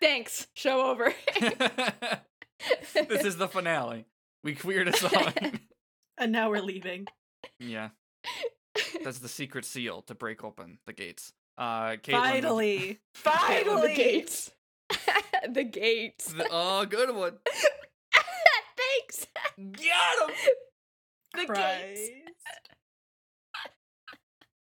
[0.00, 0.46] Thanks.
[0.54, 1.12] Show over.
[2.94, 4.06] this is the finale.
[4.44, 5.32] We queered a song.
[6.16, 7.06] And now we're leaving.
[7.60, 7.90] yeah,
[9.04, 11.32] that's the secret seal to break open the gates.
[11.58, 12.78] Uh, Caitlin, Finally.
[12.78, 13.88] Caitlin, Finally.
[13.88, 14.50] the gates.
[15.52, 16.32] the gates.
[16.32, 17.38] The, oh, good one.
[18.76, 19.26] Thanks.
[19.56, 20.36] Got him.
[21.34, 21.46] The gates.
[21.46, 22.12] Christ.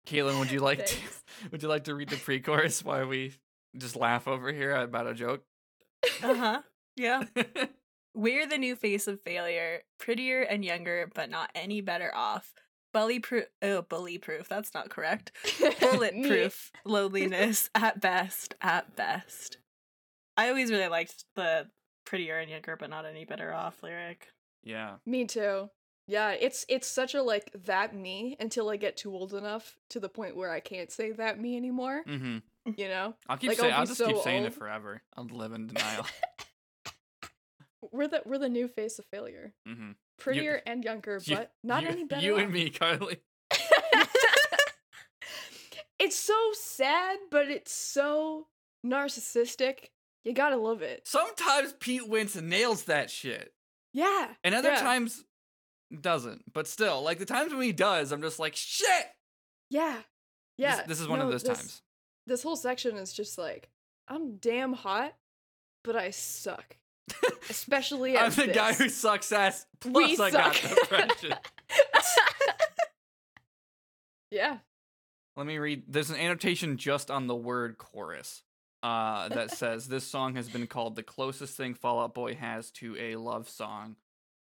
[0.06, 0.96] Caitlin, would you like to
[1.50, 3.32] would you like to read the pre-chorus while we
[3.76, 5.42] just laugh over here about a joke?
[6.22, 6.60] Uh-huh.
[6.96, 7.24] Yeah.
[8.14, 12.52] We're the new face of failure, prettier and younger, but not any better off.
[12.94, 13.44] Bully proof.
[13.60, 14.48] Oh, bully proof.
[14.48, 15.32] That's not correct.
[15.80, 18.54] Bulletproof loneliness at best.
[18.62, 19.58] At best.
[20.38, 21.66] I always really liked the
[22.06, 24.28] prettier and younger, but not any better off lyric.
[24.62, 24.94] yeah.
[25.04, 25.68] Me too.
[26.06, 29.98] Yeah, it's it's such a like that me until I get too old enough to
[30.00, 32.02] the point where I can't say that me anymore.
[32.06, 32.38] Mm-hmm.
[32.76, 33.72] You know, I'll keep Like, saying.
[33.72, 35.00] I'll I'll be just keep so saying it forever.
[35.16, 36.06] I'll live in denial.
[37.94, 39.52] we're the we're the new face of failure.
[39.68, 39.92] mm-hmm.
[40.18, 42.22] Prettier and younger, but not you, any better.
[42.24, 43.18] You and me, Carly.
[45.98, 48.46] it's so sad, but it's so
[48.86, 49.86] narcissistic.
[50.24, 51.02] You gotta love it.
[51.06, 53.52] Sometimes Pete Wentz nails that shit,
[53.92, 54.28] Yeah.
[54.42, 55.24] and other yeah, times
[56.00, 56.52] doesn't.
[56.52, 59.06] But still, like the times when he does, I'm just like shit.
[59.70, 59.96] Yeah.
[59.96, 60.04] This-
[60.58, 60.82] Yeah.
[60.86, 61.82] This, is one no, of those this- times.
[62.26, 63.68] This whole section is just like,
[64.08, 65.12] I'm damn hot,
[65.82, 66.76] but I suck.
[67.50, 69.66] Especially I'm the guy who sucks ass.
[69.84, 70.78] We Plus, I got suck.
[70.80, 71.34] depression.
[74.30, 74.58] yeah.
[75.36, 75.84] Let me read.
[75.88, 78.42] There's an annotation just on the word chorus
[78.82, 82.70] uh, that says this song has been called the closest thing Fall Out Boy has
[82.72, 83.96] to a love song,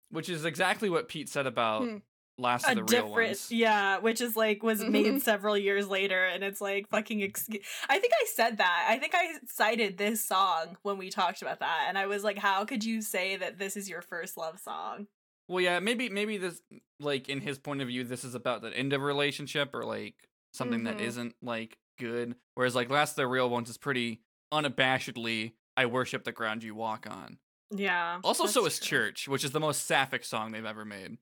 [0.09, 1.97] which is exactly what Pete said about Hmm.
[2.37, 3.51] Last a of the real different ones.
[3.51, 7.99] yeah which is like was made several years later and it's like fucking excuse i
[7.99, 11.85] think i said that i think i cited this song when we talked about that
[11.87, 15.05] and i was like how could you say that this is your first love song
[15.47, 16.61] Well, yeah, maybe maybe this
[16.99, 19.83] like in his point of view, this is about the end of a relationship or
[19.83, 20.15] like
[20.53, 21.01] something that Mhm.
[21.07, 22.35] isn't like good.
[22.55, 24.21] Whereas like last of the real ones is pretty
[24.53, 27.37] unabashedly, I worship the ground you walk on.
[27.75, 28.97] yeah Also, so that's is true.
[28.99, 31.17] Church, which is the most sapphic song they've ever made.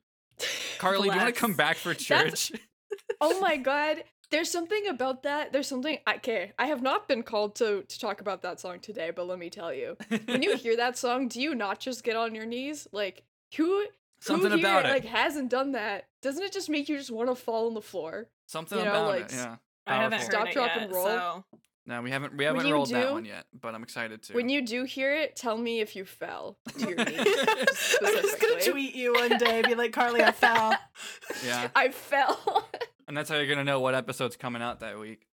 [0.79, 2.59] Carly, do you want to come back for That's- church?
[3.21, 7.55] oh my god there's something about that there's something okay i have not been called
[7.55, 10.75] to to talk about that song today but let me tell you when you hear
[10.75, 13.23] that song do you not just get on your knees like
[13.55, 13.85] who
[14.19, 14.89] Something who here, about it.
[14.89, 17.81] like hasn't done that doesn't it just make you just want to fall on the
[17.81, 19.33] floor Something you know, about like, it.
[19.33, 19.55] Yeah.
[19.87, 20.25] i haven't Powerful.
[20.25, 21.05] heard Stop, it drop, yet, and roll.
[21.05, 21.45] so
[21.87, 24.33] No, we haven't we haven't rolled that one yet, but I'm excited to.
[24.33, 27.17] when you do hear it tell me if you fell to your knees
[28.03, 30.75] i'm just gonna tweet you one day be like carly i fell
[31.45, 32.67] yeah, i fell
[33.07, 35.25] and that's how you're gonna know what episode's coming out that week.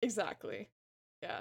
[0.00, 0.68] exactly
[1.22, 1.40] yeah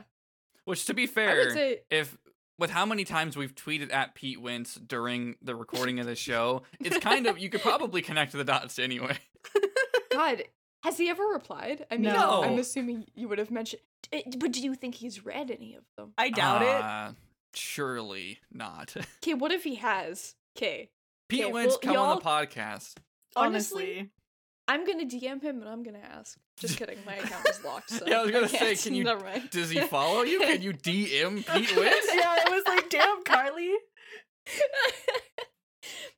[0.66, 2.18] Which, to be fair, say if
[2.58, 6.64] with how many times we've tweeted at Pete Wentz during the recording of the show,
[6.80, 9.18] it's kind of you could probably connect the dots anyway.
[10.12, 10.44] God,
[10.84, 11.86] has he ever replied?
[11.92, 12.44] I mean, No.
[12.44, 13.82] I'm assuming you would have mentioned.
[14.12, 16.14] Eh, But do you think he's read any of them?
[16.18, 17.12] i doubt it Uh,
[17.54, 18.94] Surely not.
[19.24, 20.36] Okay, what if he has?
[20.58, 20.90] Okay,
[21.30, 22.96] Pete Okay, Wentz, well, come on the podcast.
[23.36, 24.12] honestly, honestly
[24.68, 26.38] I'm gonna DM him and I'm gonna ask.
[26.60, 27.90] Just kidding, my account is locked.
[27.92, 28.96] So Yeah, I was gonna say, can't.
[28.96, 29.50] you- Never mind.
[29.52, 30.40] Does he follow you?
[30.40, 32.08] Can you DM Pete Wentz?
[32.14, 33.72] yeah it was like damn carly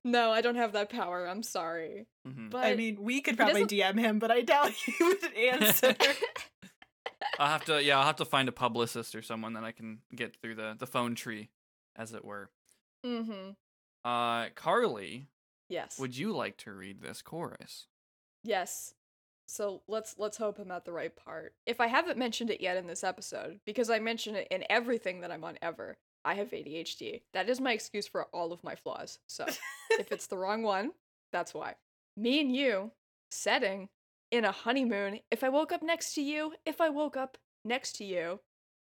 [0.05, 1.27] no, I don't have that power.
[1.27, 2.49] I'm sorry, Mhm.
[2.49, 5.95] but i mean we could probably dm him but i doubt he would answer
[7.39, 9.99] I'll have to yeah, I'll have to find a publicist or someone that I can
[10.15, 11.49] get through the the phone tree,
[11.95, 12.49] as it were.
[13.05, 13.51] mm-hmm.
[14.03, 15.25] Uh, Carly,
[15.69, 15.99] Yes.
[15.99, 17.87] would you like to read this chorus?
[18.43, 18.93] Yes.
[19.47, 21.53] So let's let's hope I'm at the right part.
[21.65, 25.21] If I haven't mentioned it yet in this episode, because I mention it in everything
[25.21, 27.21] that I'm on ever, I have ADHD.
[27.33, 29.19] That is my excuse for all of my flaws.
[29.27, 29.45] So
[29.91, 30.91] if it's the wrong one,
[31.31, 31.75] that's why.
[32.17, 32.91] Me and you,
[33.31, 33.89] setting
[34.31, 35.19] in a honeymoon.
[35.31, 38.39] If I woke up next to you, if I woke up next to you,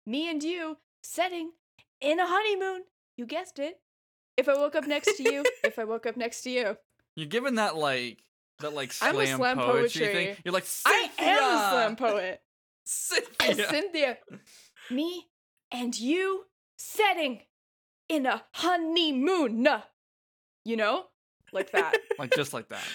[0.07, 1.53] me and you, setting
[2.01, 2.83] in a honeymoon.
[3.17, 3.81] You guessed it.
[4.37, 6.77] If I woke up next to you, if I woke up next to you.
[7.17, 8.19] You're given that like
[8.61, 10.25] that like I'm slam, a slam poetry, poetry.
[10.25, 10.37] thing.
[10.45, 12.41] You're like I am a slam poet.
[12.85, 13.69] Cynthia.
[13.69, 14.19] Cynthia.
[14.91, 15.27] Me
[15.71, 17.43] and you setting
[18.09, 19.67] in a honeymoon.
[20.65, 21.05] You know?
[21.53, 21.97] Like that.
[22.19, 22.85] like just like that.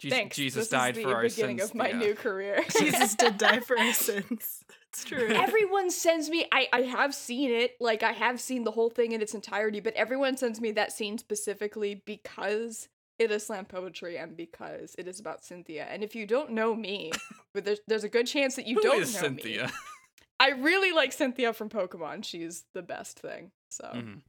[0.00, 0.36] Jesus, Thanks.
[0.36, 1.70] Jesus this died is for the our beginning sins.
[1.70, 1.98] of my yeah.
[1.98, 2.64] new career.
[2.78, 7.50] jesus did die for our sins it's true everyone sends me I, I have seen
[7.50, 10.72] it like i have seen the whole thing in its entirety but everyone sends me
[10.72, 16.02] that scene specifically because it is slam poetry and because it is about cynthia and
[16.02, 17.12] if you don't know me
[17.54, 19.66] but there's, there's a good chance that you Who don't is know Cynthia?
[19.66, 19.72] me
[20.40, 24.22] i really like cynthia from pokemon she's the best thing so Mhm.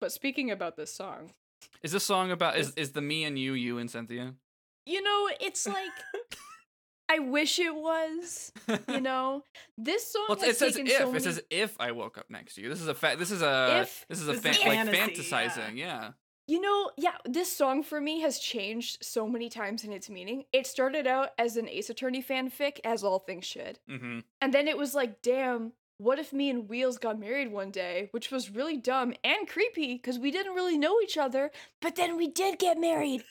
[0.00, 1.30] but speaking about this song
[1.82, 4.34] Is this song about is is the me and you, you and Cynthia?
[4.86, 5.90] You know it's like
[7.10, 8.52] i wish it was
[8.88, 9.42] you know
[9.76, 10.24] this song.
[10.28, 10.88] Well, it says if.
[10.90, 12.68] so it says if I woke up next to you.
[12.68, 14.96] This is a fa- this is a If- this is a This fan- is like
[14.96, 15.48] fantasy, yeah.
[15.48, 15.76] fantasizing.
[15.76, 16.10] Yeah.
[16.46, 20.44] You know, yeah, this song for me has changed so many times in its meaning.
[20.52, 23.78] It started out as an Ace Attorney fanfic, as all things should.
[23.90, 24.18] Mm-hmm.
[24.42, 28.08] And then it was like, damn, what if me and Wheels got married one day?
[28.12, 32.16] Which was really dumb and creepy because we didn't really know each other, but then
[32.18, 33.24] we did get married.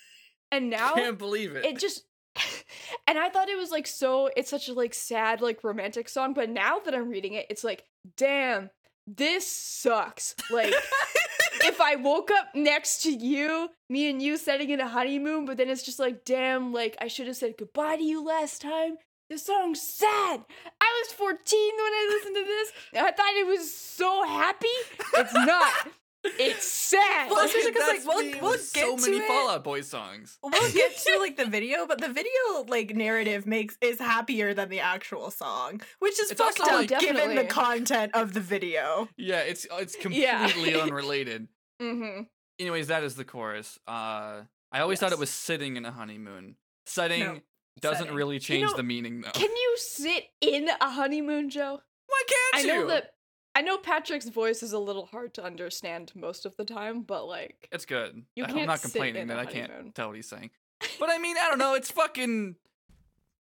[0.53, 1.65] And now Can't believe it.
[1.65, 2.03] it just
[3.07, 6.33] and I thought it was like so it's such a like sad like romantic song,
[6.33, 7.83] but now that I'm reading it, it's like,
[8.17, 8.69] damn,
[9.07, 10.35] this sucks.
[10.51, 10.73] Like
[11.61, 15.57] if I woke up next to you, me and you setting in a honeymoon, but
[15.57, 18.97] then it's just like, damn, like I should have said goodbye to you last time.
[19.29, 20.41] This song's sad.
[20.81, 22.71] I was 14 when I listened to this.
[22.95, 24.67] I thought it was so happy.
[25.15, 25.87] It's not.
[26.23, 27.29] It's sad.
[27.29, 29.27] Well, especially 'cause, like, we'll- we'll get so to many it.
[29.27, 30.37] Fall Out Boy songs.
[30.41, 34.69] We'll get to like the video, but the video like narrative makes is happier than
[34.69, 38.39] the actual song, which is It's also, fucked up like- given the content of the
[38.39, 39.09] video.
[39.17, 40.47] Yeah, it's it's Yeah.
[40.49, 41.47] completely unrelated.
[41.81, 42.23] mm-hmm.
[42.59, 43.79] Anyways, that is the chorus.
[43.87, 46.55] Uh, I always thought it was sitting in a honeymoon.
[46.85, 47.39] Setting No,
[47.81, 48.13] doesn't setting.
[48.15, 49.31] really change know, the meaning though.
[49.31, 51.81] Can you sit in a honeymoon, Joe?
[52.07, 52.87] Why I can't know you?
[52.89, 53.12] that
[53.55, 57.27] I know Patrick's voice is a little hard to understand most of the time, but
[57.27, 58.23] like It's good.
[58.35, 60.49] You can't I'm can't complaining that I can't tell what he's saying.
[60.99, 61.75] But I mean, I don't know.
[61.75, 62.55] It's fucking.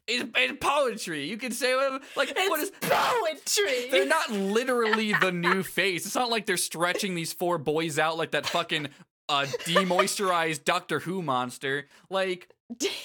[0.08, 1.26] It's, it's poetry.
[1.26, 2.00] You can say whatever.
[2.16, 2.72] Like, what is.
[2.82, 3.90] poetry?
[3.90, 6.06] They're not literally the new face.
[6.06, 8.90] It's not like they're stretching these four boys out like that fucking
[9.30, 11.88] uh demoisturized Doctor Who monster.
[12.10, 12.50] Like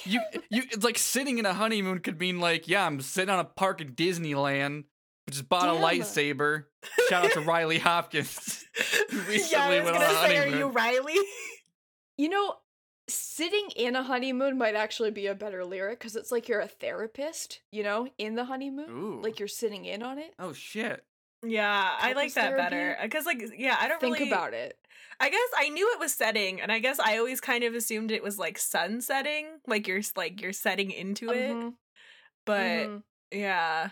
[0.05, 3.39] You you it's like sitting in a honeymoon could mean like, yeah, I'm sitting on
[3.39, 4.85] a park in Disneyland.
[5.31, 6.65] I just bought a lightsaber.
[7.09, 8.65] Shout out to Riley Hopkins.
[9.13, 10.69] recently yeah, I was went gonna on a say, are you.
[10.69, 11.15] Riley?
[12.19, 12.57] You know,
[13.09, 16.67] sitting in a honeymoon might actually be a better lyric because it's like you're a
[16.69, 18.91] therapist, you know, in the honeymoon.
[18.91, 19.21] Ooh.
[19.23, 20.35] Like you're sitting in on it.
[20.39, 21.05] oh shit.
[21.47, 22.63] Yeah, I like that therapy?
[22.63, 24.77] better because, like, yeah, I don't Think really about it.
[25.21, 28.11] I guess I knew it was setting, and I guess I always kind of assumed
[28.11, 31.51] it was like sun setting, like you're like you're setting into it.
[31.53, 31.75] Mhm,
[32.45, 33.03] But mhm.
[33.33, 33.91] yeah,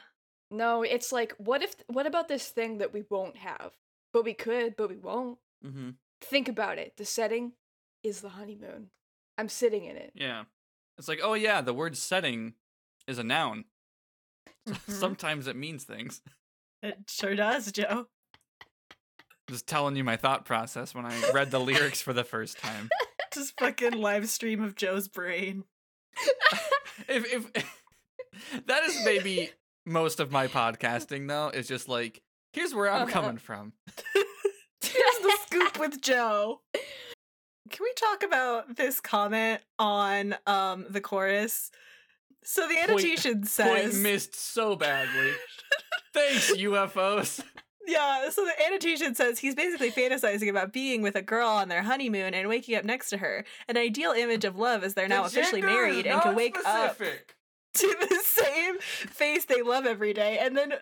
[0.51, 3.73] No, it's like what if what about this thing that we won't have?
[4.13, 5.39] But we could, but we won't.
[5.65, 5.91] Mm-hmm.
[6.23, 6.97] Think about it.
[6.97, 7.53] The setting
[8.03, 8.91] is the honeymoon.
[9.37, 10.13] I'm sitting in it.
[10.15, 10.45] Yeah.
[10.97, 12.55] It's like, oh yeah, the word setting
[13.07, 13.65] is a noun.
[14.69, 14.91] Mhm.
[14.93, 16.21] Sometimes it means things.
[16.83, 18.09] it sure does, Joe.
[19.49, 22.91] Just telling you my thought process when I read the lyrics for the first time.
[23.33, 25.65] Just fucking live stream of Joe's brain.
[27.09, 29.51] If if that is maybe
[29.89, 32.23] most of my podcasting though, is just like,
[32.53, 33.11] here's where I'm Uh-huh.
[33.13, 33.73] coming from.
[34.81, 36.61] Here's the scoop with Joe.
[37.71, 41.71] Can we talk about this comment on um the chorus?
[42.45, 45.33] So the Point- annotation Point says missed so badly.
[46.15, 47.43] Thanks, UFOs.
[47.87, 51.83] Yeah, so the annotation says he's basically fantasizing about being with a girl on their
[51.83, 53.45] honeymoon and waking up next to her.
[53.69, 56.95] An ideal image of love as they're now The officially married and can wake up
[56.95, 57.35] specific.
[57.75, 60.39] To the same face they love every day.
[60.39, 60.75] And then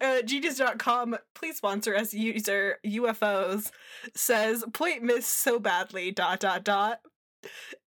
[0.00, 3.70] uh, Genius.com, please sponsor us, user UFOs,
[4.14, 7.00] says, point missed so badly, dot, dot, dot.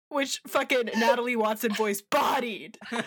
[0.10, 2.78] Which fucking Natalie Watson voice bodied.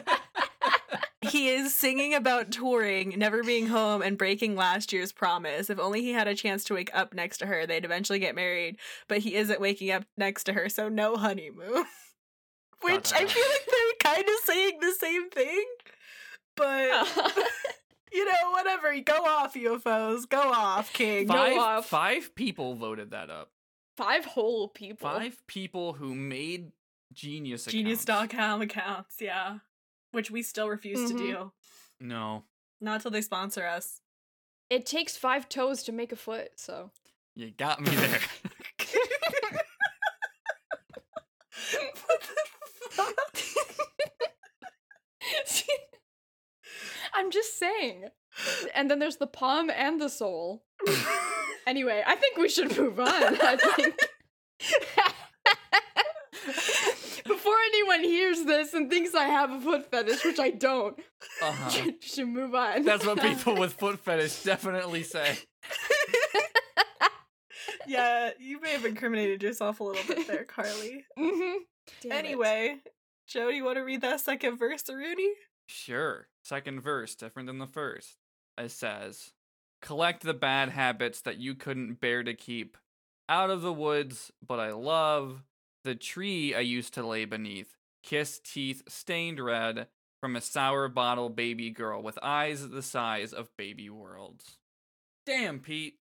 [1.22, 5.70] He is singing about touring, never being home, and breaking last year's promise.
[5.70, 8.34] If only he had a chance to wake up next to her, they'd eventually get
[8.34, 8.76] married.
[9.08, 11.84] But he isn't waking up next to her, so no honeymoon.
[12.82, 15.64] Which I feel like they're kind of saying the same thing.
[16.56, 16.90] But,
[18.12, 18.98] you know, whatever.
[19.00, 20.28] Go off, UFOs.
[20.28, 21.26] Go off, King.
[21.26, 21.86] Go Five, off.
[21.88, 23.50] five people voted that up.
[23.96, 25.08] Five whole people.
[25.08, 26.72] Five people who made
[27.12, 27.72] Genius accounts.
[27.72, 29.58] Genius.com accounts, yeah.
[30.12, 31.08] Which we still refuse Mhm.
[31.08, 31.52] to do.
[32.00, 32.44] No.
[32.80, 34.00] Not till they sponsor us.
[34.68, 36.90] It takes five toes to make a foot, so.
[37.34, 38.20] You got me there.
[42.06, 43.38] what the fuck?
[47.14, 48.04] I'm just saying.
[48.74, 50.64] And then there's the palm and the soul.
[51.68, 53.08] Anyway, I think we should move on.
[53.10, 53.98] I think.
[57.26, 60.96] Before anyone hears this and thinks I have a foot fetish, which I don't,
[61.42, 61.82] Uh-huh.
[61.84, 62.84] you should move on.
[62.84, 65.38] That's what people with foot fetish definitely say.
[67.88, 71.04] yeah, you may have incriminated yourself a little bit there, Carly.
[71.18, 72.12] Mm-hmm.
[72.12, 72.76] anyway,
[73.26, 75.32] Joe, do you want to read that second verse, Rooney?
[75.66, 76.28] Sure.
[76.46, 78.18] Second verse, different than the first.
[78.56, 79.32] It says,
[79.82, 82.76] Collect the bad habits that you couldn't bear to keep.
[83.28, 85.42] Out of the woods, but I love
[85.82, 87.74] the tree I used to lay beneath.
[88.04, 89.88] Kiss teeth stained red
[90.20, 94.58] from a sour bottle baby girl with eyes the size of baby worlds.
[95.26, 95.98] Damn, Pete.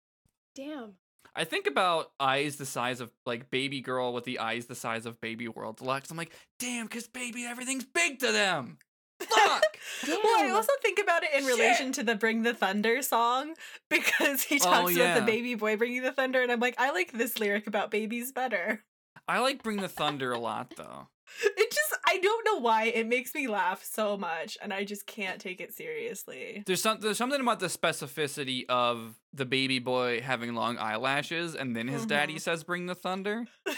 [0.54, 0.92] Damn.
[1.34, 5.04] I think about eyes the size of like baby girl with the eyes the size
[5.04, 5.76] of baby lot.
[5.80, 8.78] 'cause I'm like, damn, because baby, everything's big to them.
[9.20, 9.64] Fuck.
[10.06, 11.52] Well, I also think about it in Shit.
[11.52, 13.54] relation to the Bring the Thunder song
[13.90, 16.90] because he Oh, talks about the baby boy bringing the thunder, and I'm like, I
[16.92, 18.84] like this lyric about babies better.
[19.26, 21.08] I like Bring the Thunder a lot though.
[21.44, 25.06] It just, I don't know why, it makes me laugh so much, and I just
[25.06, 26.62] can't take it seriously.
[26.64, 31.76] There's some there's something about the specificity of the baby boy having long eyelashes, and
[31.76, 32.40] then his daddy Mhm.
[32.40, 33.44] says "Bring the thunder."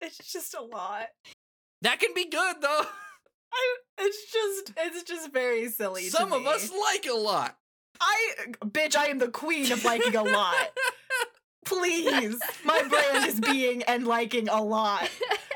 [0.00, 1.06] It's just a lot.
[1.82, 2.82] That can be good though.
[3.52, 6.04] I, it's just, it's just very silly.
[6.04, 7.56] to Some of us like a lot.
[8.00, 8.32] I,
[8.64, 10.54] bitch, I am the queen of liking a lot.
[11.64, 15.08] Please, my brand is being and liking a lot.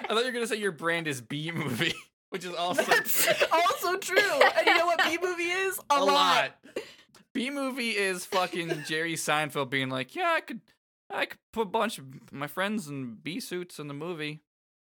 [0.04, 1.94] I thought you were gonna say your brand is B movie,
[2.30, 3.46] which is also That's true.
[3.52, 4.40] also true.
[4.56, 5.78] And you know what B movie is?
[5.90, 6.52] A, lot.
[7.34, 10.60] B movie is fucking Jerry Seinfeld being like, yeah, I could,
[11.10, 14.40] I could put a bunch of my friends in B suits in the movie,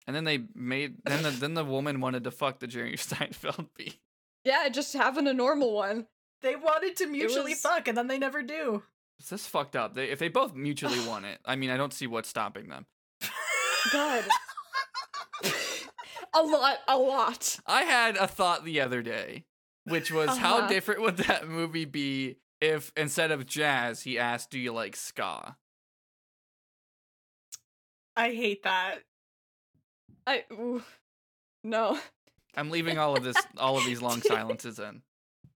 [0.09, 3.69] and then they made then the then the woman wanted to fuck the Jerry Seinfeld
[3.77, 4.01] B.
[4.45, 6.07] yeah, just having a normal one.
[6.43, 8.83] They wanted to mutually was- fuck, and then they never do.
[9.21, 9.95] Is this fucked up?
[9.95, 12.87] They, if they both mutually want it, I mean, I don't see what's stopping them.
[13.93, 14.25] God.
[16.35, 17.59] a lot, a lot.
[17.67, 19.45] I had a thought the other day,
[19.85, 20.69] which was how Uh-huh.
[20.69, 25.57] different would that movie be if instead of jazz, he asked, "Do you like ska?"
[28.17, 28.99] I hate that.
[30.29, 30.83] I ooh,
[31.65, 31.99] no.
[32.57, 35.03] I'm leaving all of this, all of these long silences in.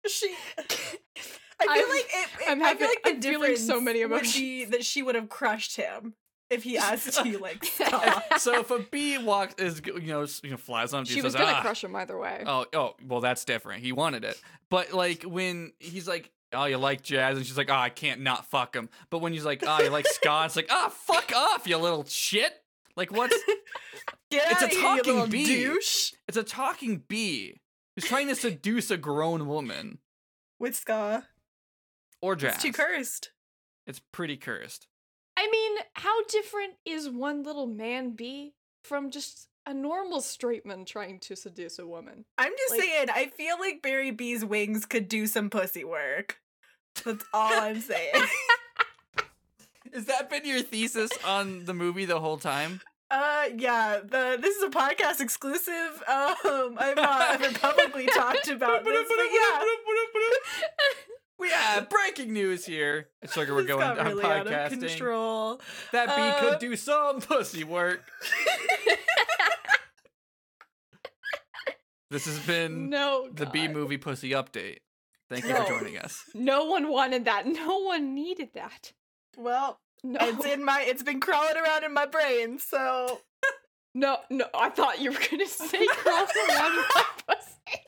[0.08, 0.34] She.
[0.58, 3.82] I feel I'm- like it, it- I'm I having- feel like the I'm difference so
[3.82, 4.72] many would be emotions.
[4.72, 6.14] that she would have crushed him
[6.50, 8.40] if he asked you like stop.
[8.40, 11.42] so if a bee walks, is you know, you know flies on, she was says,
[11.42, 12.44] gonna "Ah." crush him either way.
[12.46, 13.84] Oh, oh, well, that's different.
[13.84, 17.70] He wanted it, but like when he's like, "Oh, you like jazz," and she's like,
[17.70, 20.56] "Oh, I can't not fuck him." But when he's like, "Oh, you like ska," it's
[20.56, 22.54] like, "Ah, fuck off, you little shit."
[23.00, 23.34] Like what's?
[24.30, 25.46] Get It's a here, talking little bee.
[25.46, 26.12] douche.
[26.28, 27.62] It's a talking bee
[27.96, 30.00] who's trying to seduce a grown woman
[30.60, 31.26] With ska,
[32.22, 32.56] or jazz.
[32.56, 33.32] it's too cursed.
[33.88, 34.88] It's pretty cursed.
[35.38, 40.84] I mean, how different is one little man bee from just a normal straight man
[40.84, 42.26] trying to seduce a woman?
[42.38, 43.08] I'm just Like- saying.
[43.10, 46.38] I feel like Barry B's wings could do some pussy work.
[47.06, 48.14] That's all I'm saying.
[49.94, 52.82] Has that been your thesis on the movie the whole time?
[53.12, 54.00] Uh, yeah.
[54.04, 56.04] The this is a podcast exclusive.
[56.08, 59.62] Um, I've not ever publicly talked about this, but yeah.
[61.40, 63.08] We have breaking news here.
[63.22, 64.90] It's like we're going got on really out of podcasting.
[64.90, 65.62] control.
[65.94, 68.02] That bee Uh, could do some pussy work.
[72.12, 74.80] This has been no, the Bee Movie Pussy Update.
[75.30, 75.64] Thank you No.
[75.64, 76.24] for joining us.
[76.34, 77.46] No one wanted that.
[77.46, 78.94] No one needed that.
[79.38, 80.84] Well, No, it's in my.
[80.88, 82.58] It's been crawling around in my brain.
[82.60, 83.22] So
[83.96, 84.46] no, no.
[84.54, 87.82] I thought you were gonna say crawl around my pussy.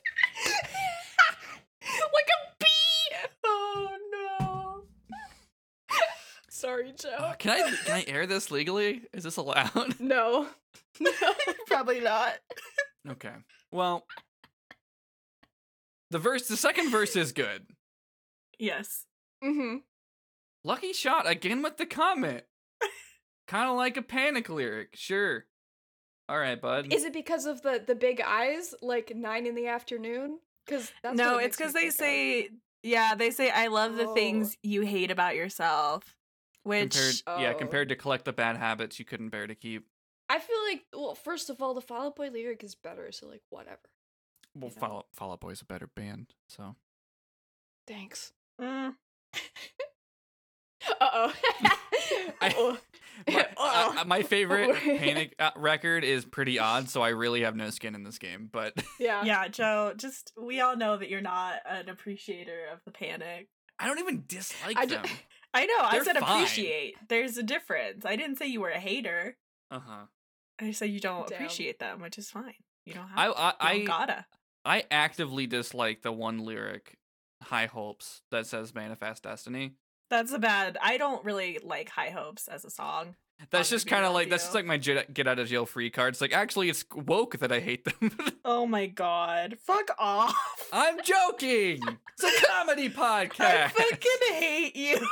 [2.14, 3.16] like a bee.
[3.44, 4.84] oh no.
[6.50, 7.08] Sorry, Joe.
[7.18, 9.02] Uh, can I can I air this legally?
[9.12, 9.98] Is this allowed?
[10.00, 10.48] No.
[11.00, 11.10] No.
[11.66, 12.34] Probably not.
[13.08, 13.32] Okay.
[13.72, 14.04] Well,
[16.10, 17.66] the verse, the second verse is good.
[18.58, 19.06] Yes.
[19.42, 19.78] mm-hmm.
[20.64, 22.44] Lucky shot again with the comment.
[23.48, 24.90] kind of like a panic lyric.
[24.94, 25.44] Sure.
[26.28, 26.92] All right, bud.
[26.92, 30.38] Is it because of the the big eyes, like nine in the afternoon?
[30.66, 32.48] Because no, it's because they say.
[32.84, 34.14] Yeah, they say I love the Oh.
[34.14, 36.16] things you hate about yourself.
[36.64, 36.94] Which
[37.24, 37.58] compared, yeah, Oh.
[37.58, 39.86] compared to collect the bad habits you couldn't bear to keep.
[40.28, 43.26] I feel like, well, first of all, the Fall Out Boy lyric is better, so
[43.28, 43.80] like whatever.
[44.54, 44.80] Well, You know.
[44.80, 46.76] Fall, Fall Out Boy's a better band, so.
[47.86, 48.32] Thanks.
[48.60, 48.94] Mm.
[51.00, 51.32] Uh oh.
[52.40, 52.76] I-
[53.28, 53.94] My, Uh-oh.
[54.00, 57.94] uh, my favorite Panic uh, record is Pretty Odd, so I really have no skin
[57.94, 58.48] in this game.
[58.50, 59.22] But yeah.
[59.24, 59.92] yeah, Joe.
[59.96, 63.48] Just we all know that you're not an appreciator of the panic.
[63.78, 65.04] I don't even dislike I d- them.
[65.54, 65.74] I know.
[65.80, 66.32] I They're said fine.
[66.42, 66.94] appreciate.
[67.08, 68.04] There's a difference.
[68.04, 69.36] I didn't say you were a hater.
[69.70, 70.04] Uh huh.
[70.60, 71.36] I said you don't Damn.
[71.36, 72.54] appreciate them, which is fine.
[72.86, 73.18] You don't have.
[73.18, 73.56] I to.
[73.60, 74.26] I You don't I, gotta.
[74.64, 76.96] I actively dislike the one lyric,
[77.42, 79.74] "High Hopes," that says "Manifest Destiny."
[80.12, 80.76] That's a bad.
[80.82, 83.16] I don't really like High Hopes as a song.
[83.48, 85.88] That's just kind of like that's just like my get get out of jail free
[85.88, 86.12] card.
[86.12, 88.10] It's like actually it's woke that I hate them.
[88.44, 89.56] Oh my god!
[89.64, 90.36] Fuck off!
[90.70, 91.80] I'm joking.
[92.18, 93.40] It's a comedy podcast.
[93.40, 93.72] I podcast.
[93.72, 95.06] fucking hate you.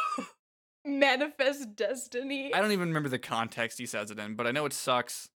[0.85, 2.53] Manifest destiny.
[2.53, 5.31] I don't even remember the context he says it in, but I know it sucks.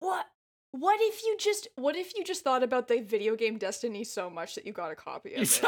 [0.00, 0.26] What?
[0.72, 1.68] What if you just?
[1.76, 4.90] What if you just thought about the video game Destiny so much that you got
[4.90, 5.62] a copy of it,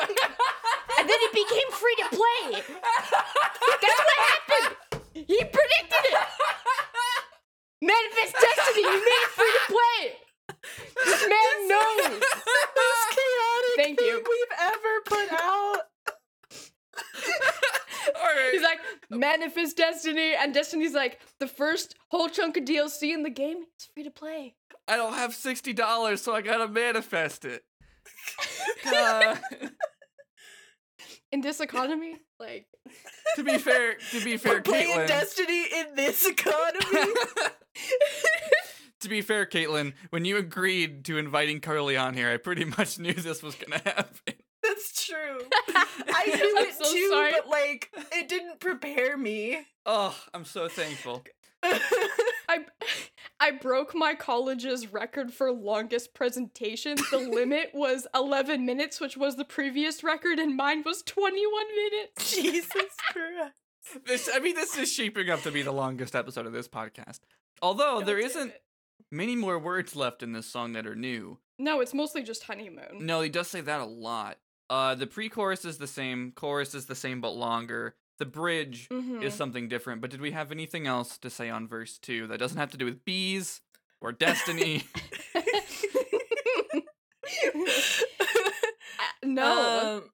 [0.99, 2.63] and then it became free to play?
[3.81, 4.77] That's what happened.
[5.15, 6.19] He predicted it.
[7.81, 8.83] Manifest Destiny.
[8.83, 10.13] You made it free to play.
[11.05, 12.19] This man knows.
[12.21, 14.17] the most chaotic Thank thing you.
[14.17, 15.81] we've ever put out.
[18.17, 18.51] All right.
[18.53, 18.79] He's like,
[19.11, 23.89] manifest destiny, and Destiny's like, the first whole chunk of DLC in the game is
[23.95, 24.55] free to play.
[24.89, 27.63] I don't have sixty dollars, so I gotta manifest it.
[28.87, 29.37] Uh,
[31.31, 32.67] In this economy, like,
[33.37, 35.09] to be fair, to be fair, We're playing Caitlin.
[35.09, 37.13] Destiny in this economy.
[39.01, 42.99] to be fair, Caitlin, when you agreed to inviting Carly on here, I pretty much
[42.99, 44.35] knew this was gonna happen.
[44.63, 45.39] That's true.
[45.75, 47.33] I knew I'm it so too, sorry.
[47.33, 49.59] but like it didn't prepare me.
[49.87, 51.25] Oh, I'm so thankful.
[51.63, 52.65] I
[53.41, 56.97] I broke my college's record for longest presentation.
[57.11, 62.35] The limit was 11 minutes, which was the previous record, and mine was 21 minutes.
[62.35, 62.73] Jesus
[63.13, 63.53] Christ.
[64.07, 67.21] This, I mean, this is shaping up to be the longest episode of this podcast.
[67.63, 68.63] Although No, there damn isn't it.
[69.11, 71.39] many more words left in this song that are new.
[71.59, 72.99] No, it's mostly just honeymoon.
[73.07, 74.39] No, he does say that a lot.
[74.69, 77.95] Uh, the pre-chorus is the same, chorus is the same but longer.
[78.19, 79.23] The bridge Mhm.
[79.23, 80.01] is something different.
[80.01, 82.77] But did we have anything else to say on verse two that doesn't have to
[82.79, 83.63] do with bees
[84.01, 84.85] or destiny?
[89.23, 90.03] no.
[90.03, 90.11] Um,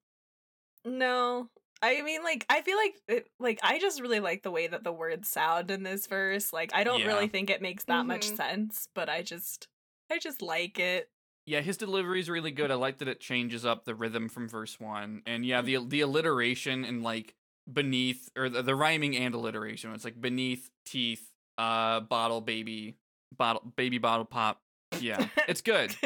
[0.85, 1.49] no.
[1.83, 4.85] I mean, like, I feel like, it, like, I just really like the way that
[4.85, 6.53] the words sound in this verse.
[6.53, 7.07] Like, I don't Yeah.
[7.09, 8.37] really think it makes that much Mhm.
[8.37, 9.69] sense, but I just,
[10.11, 11.11] I just like it.
[11.47, 12.71] Yeah, his delivery is really good.
[12.71, 16.01] I like that it changes up the rhythm from verse one, and yeah, the the
[16.01, 17.35] alliteration and like
[17.71, 19.93] beneath or the, the rhyming and alliteration.
[19.95, 22.97] It's like beneath teeth, uh, bottle baby,
[23.37, 24.61] bottle baby bottle pop.
[25.01, 25.95] Yeah, it's good.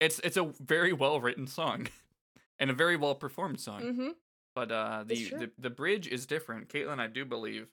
[0.00, 1.86] It's it's a very well written song,
[2.58, 3.82] and a very well performed song.
[3.82, 4.08] Mm-hmm.
[4.52, 6.68] But uh, the, the the bridge is different.
[6.70, 7.68] Caitlin, I do believe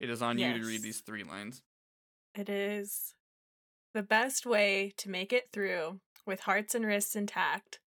[0.00, 1.60] it is on you to read these three lines.
[2.34, 3.14] It is
[3.92, 7.80] the best way to make it through with hearts and wrists intact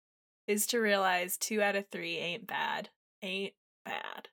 [0.48, 2.88] is to realize two out of three ain't bad.
[3.22, 3.54] Ain't
[3.84, 4.30] bad.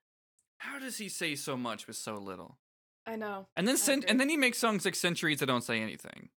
[0.60, 2.58] How does he say so much with so little?
[3.05, 3.47] I know.
[3.55, 6.30] And then I cent- and then he makes songs like Centuries that don't say anything.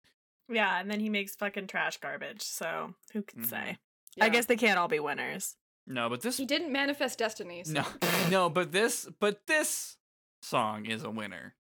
[0.49, 3.47] Yeah, and then he makes fucking trash garbage, so who can Mhm.
[3.47, 3.79] say?
[4.17, 4.25] Yeah.
[4.25, 5.57] I guess they can't all be winners.
[5.87, 7.65] No, but this he didn't manifest destiny.
[7.65, 7.85] so- no
[8.31, 9.97] no, but this but this
[10.43, 11.55] song is a winner.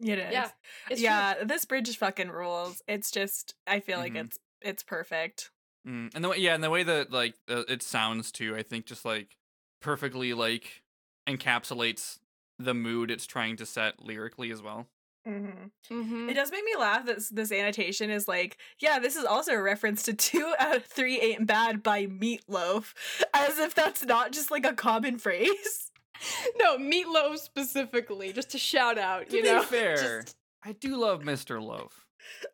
[0.00, 0.32] It is.
[0.32, 0.50] Yeah,
[0.88, 1.04] it's true.
[1.04, 2.82] yeah, this bridge fucking rules.
[2.88, 4.26] It's just I feel like Mhm.
[4.26, 5.50] it's it's perfect.
[5.86, 6.14] Mm.
[6.14, 8.86] And the way yeah, and the way that like uh, it sounds too, I think
[8.86, 9.36] just like
[9.80, 10.82] perfectly like
[11.28, 12.18] encapsulates
[12.58, 14.86] the mood it's trying to set lyrically as well.
[15.28, 15.68] Mm-hmm.
[15.94, 16.30] Mhm.
[16.30, 19.62] It does make me laugh that this annotation is like, yeah, this is also a
[19.62, 22.94] reference to two out of three ain't bad by Meatloaf,
[23.34, 25.90] as if that's not just like a common phrase.
[26.58, 29.28] no, meatloaf specifically, just to shout out.
[29.30, 31.62] To you be know, fair, Just- I do love Mr.
[31.62, 32.06] Loaf.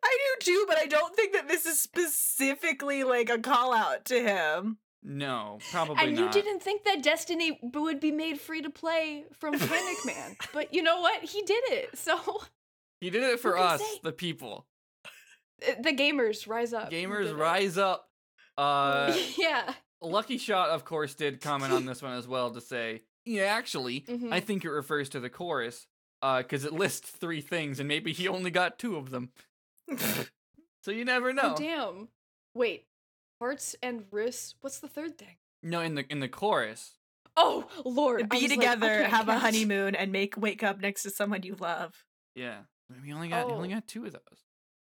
[0.03, 4.05] I do too, but I don't think that this is specifically like a call out
[4.05, 4.77] to him.
[5.09, 6.35] No, probably and not.
[6.35, 10.73] you didn't think that Destiny would be made free to play from Panic Man, but
[10.73, 11.23] you know what?
[11.23, 11.97] He did it.
[11.97, 12.17] So
[13.01, 13.99] He did it for us, say?
[14.03, 14.65] the people.
[15.05, 16.91] uh, the gamers rise up.
[16.91, 18.09] Gamers rise up.
[18.57, 19.73] Uh yeah.
[20.01, 24.01] Lucky Shot, of course, did comment on this one as well to say, yeah, actually,
[24.01, 24.31] Mhm.
[24.33, 25.87] I think it refers to the chorus,
[26.21, 29.29] uh, because it lists three things and maybe he only got two of them.
[30.83, 31.53] So you never know.
[31.55, 32.07] Oh damn.
[32.53, 32.85] Wait.
[33.39, 34.55] Hearts and wrists.
[34.61, 35.35] What's the third thing?
[35.63, 36.93] no, in the in the chorus.
[37.35, 38.29] Oh Lord.
[38.29, 41.43] Be was like, I together, have a honeymoon, and make wake up next to someone
[41.43, 42.03] you love.
[42.35, 42.59] Yeah.
[43.03, 43.75] We only got we only Oh.
[43.75, 44.43] got two of those.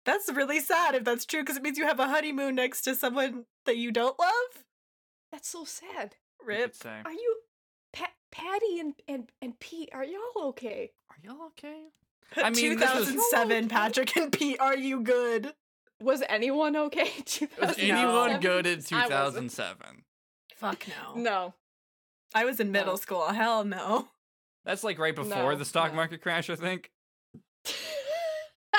[0.06, 2.96] That's really sad if that's true, because it means you have a honeymoon next to
[2.96, 4.64] someone that you don't love.
[5.32, 6.16] That's so sad.
[6.42, 6.80] you Rip.
[6.80, 6.90] could.
[7.06, 7.36] Are you,
[7.94, 9.90] pa- Patty and, and and Pete?
[9.94, 10.92] Are y'all okay?
[11.10, 11.88] Are y'all okay?
[12.38, 15.54] I mean, this was- 2007, Patrick and Pete, are you good?
[16.02, 17.12] Was anyone okay?
[17.18, 17.92] Was 2007?
[17.96, 20.04] anyone good in 2007?
[20.56, 21.22] Fuck no.
[21.22, 21.54] No.
[22.34, 22.98] I was in middle No.
[22.98, 23.28] school.
[23.28, 24.08] Hell no.
[24.66, 25.96] That's like right before No, the stock no.
[25.96, 26.92] market crash, I think.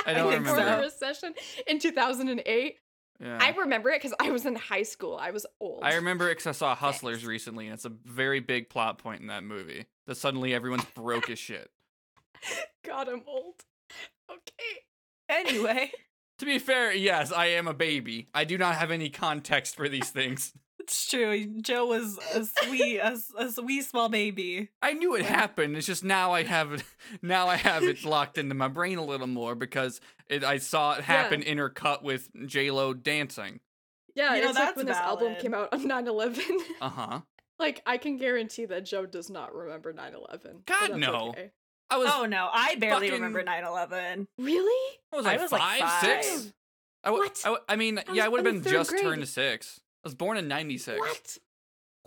[0.06, 0.76] I don't Before remember.
[0.76, 1.34] the recession
[1.66, 2.76] in 2008.
[3.22, 3.38] Yeah.
[3.40, 5.18] I remember it because I was in high school.
[5.20, 5.80] I was old.
[5.82, 7.26] I remember it because I saw Hustlers Thanks.
[7.28, 9.86] recently, and it's a very big plot point in that movie.
[10.06, 11.70] That suddenly everyone's broke as shit.
[12.86, 13.56] God, I'm old.
[14.30, 14.80] Okay.
[15.28, 15.92] Anyway,
[16.40, 18.28] To be fair, yes, I am a baby.
[18.34, 20.52] I do not have any context for these things.
[20.80, 21.44] it's true.
[21.60, 24.70] Joe was a sweet, a, s- a sweet small baby.
[24.82, 25.76] I knew it happened.
[25.76, 26.82] It's just now I have it.
[27.22, 30.94] Now I have it locked into my brain a little more because it, I saw
[30.94, 33.60] it happen intercut with J Lo dancing.
[34.14, 36.40] Yeah, You know, it's like that's when this album came out on 9/11.
[36.80, 37.20] Uh huh.
[37.58, 40.64] like I can guarantee that Joe does not remember 9/11.
[40.66, 41.28] God, no.
[41.30, 41.50] okay.
[41.90, 42.10] I was.
[42.14, 44.28] Oh no, I barely fucking- remember 9 11.
[44.38, 44.96] Really?
[45.10, 46.28] what was I I, was, like, five, six?
[46.28, 46.52] five.
[47.02, 47.40] I, w- What?
[47.44, 49.20] I, w- I mean, I yeah, I would have been just turned grade.
[49.20, 49.80] to six.
[50.04, 50.98] I was born in '96.
[50.98, 51.38] What?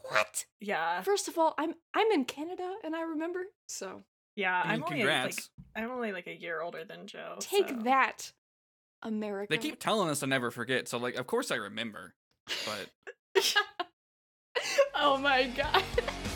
[0.09, 0.45] What?
[0.59, 1.01] Yeah.
[1.01, 3.41] First of all, I'm I'm in Canada and I remember.
[3.67, 4.03] So
[4.35, 4.53] Yeah.
[4.53, 5.49] I mean, I'm only congrats.
[5.75, 7.35] like I'm only like a year older than Joe.
[7.39, 8.31] take so- that,
[9.01, 9.47] America.
[9.49, 12.13] They keep telling us to never forget, so like, of course I remember.
[12.65, 13.43] But
[14.95, 15.83] oh my god.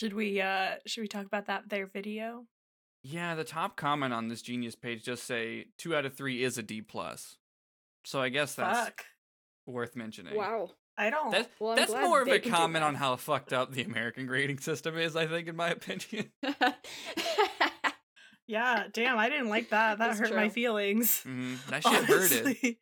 [0.00, 2.46] Should we uh should we talk about that their video?
[3.02, 6.56] Yeah, the top comment on this Genius page just say two out of three is
[6.56, 7.36] a D plus.
[8.06, 9.04] So I guess that's Fuck.
[9.66, 10.36] worth mentioning.
[10.36, 10.70] Wow.
[10.96, 14.26] I don't That's, Well, that's more of a comment on how fucked up the American
[14.26, 16.30] grading system is, I think, in my opinion.
[18.46, 19.98] Yeah, damn, I didn't like that.
[19.98, 20.50] That That's hurt my true.
[20.50, 21.20] feelings.
[21.22, 22.46] hmm That shit hurted.
[22.46, 22.80] Honestly.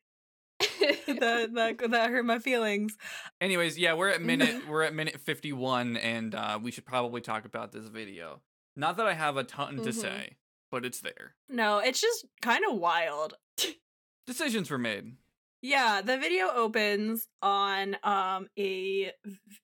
[1.06, 2.96] that, that that hurt my feelings.
[3.40, 7.20] Anyways, yeah, we're at minute we're at minute fifty one, and uh, we should probably
[7.20, 8.40] talk about this video.
[8.76, 9.94] Not that I have a ton to Mhm.
[9.94, 10.36] say,
[10.70, 11.34] but it's there.
[11.48, 13.34] No, it's just kind of wild.
[14.26, 15.16] Decisions were made.
[15.62, 19.12] Yeah, the video opens on um a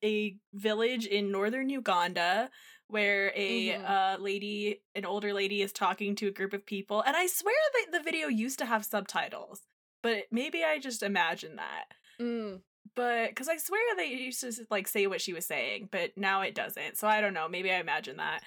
[0.03, 2.49] a village in northern Uganda
[2.87, 3.89] where a Mhm.
[3.89, 7.55] uh lady, an older lady is talking to a group of people and I swear
[7.75, 9.61] that the video used to have subtitles.
[10.05, 11.85] But maybe I just imagined that.
[12.21, 12.61] Mm.
[12.95, 16.41] But cuz I swear they used to like say what she was saying, but now
[16.41, 16.95] it doesn't.
[16.97, 18.43] So I don't know, maybe I imagined that.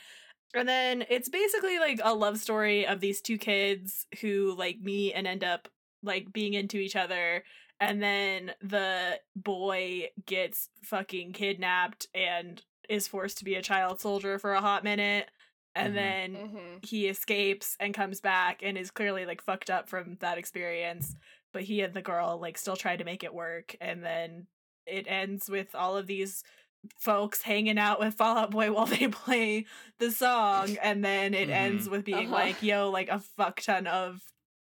[0.55, 5.15] And then it's basically like a love story of these two kids who like meet
[5.15, 5.67] and end up
[6.05, 7.43] like being into each other
[7.81, 14.39] and then the boy gets fucking kidnapped and is forced to be a child soldier
[14.39, 15.29] for a hot minute
[15.75, 15.97] and Mhm.
[15.97, 16.87] then Mhm.
[16.87, 21.15] he escapes and comes back and is clearly like fucked up from that experience
[21.53, 24.47] but he and the girl like still try to make it work and then
[24.87, 26.43] it ends with all of these
[26.99, 29.67] folks hanging out with Fall Out Boy while they play
[29.99, 31.53] the song and then it Mhm.
[31.55, 32.45] ends with being Uh-huh.
[32.45, 34.23] like yo like a fuck ton of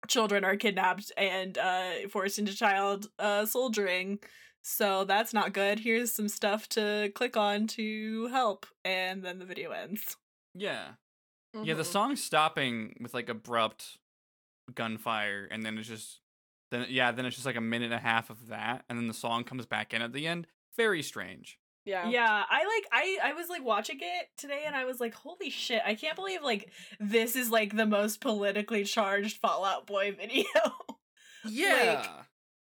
[0.07, 4.17] children are kidnapped and uh forced into child uh soldiering
[4.61, 9.45] so that's not good here's some stuff to click on to help and then the
[9.45, 10.15] video ends
[10.55, 10.93] Yeah.
[11.63, 11.85] Yeah, the Mhm.
[11.85, 13.97] song's stopping with like abrupt
[14.73, 16.21] gunfire, and then it's just
[16.71, 19.07] then yeah, then it's just like a minute and a half of that, and then
[19.07, 20.47] the song comes back in at the end.
[20.77, 21.57] Very strange.
[21.85, 22.07] Yeah.
[22.09, 25.49] Yeah, I like I I was like watching it today and I was like, holy
[25.49, 30.11] shit, I can't believe like this is like the most politically charged Fall Out Boy
[30.19, 30.43] video.
[31.45, 32.03] Yeah.
[32.05, 32.18] like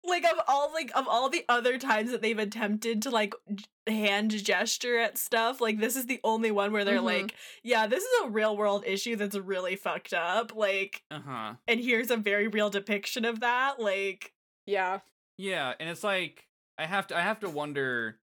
[0.03, 3.33] of all like of all the other times that they've attempted to like
[3.87, 7.03] hand gesture at stuff, like this is the only one where they're Mhm.
[7.03, 10.55] like, yeah, this is a real world issue that's really fucked up.
[10.55, 11.53] Like uh huh.
[11.67, 13.79] and here's a very real depiction of that.
[13.79, 14.33] Like
[14.65, 14.99] Yeah.
[15.37, 16.47] Yeah, and it's like
[16.77, 18.19] I have to I have to wonder,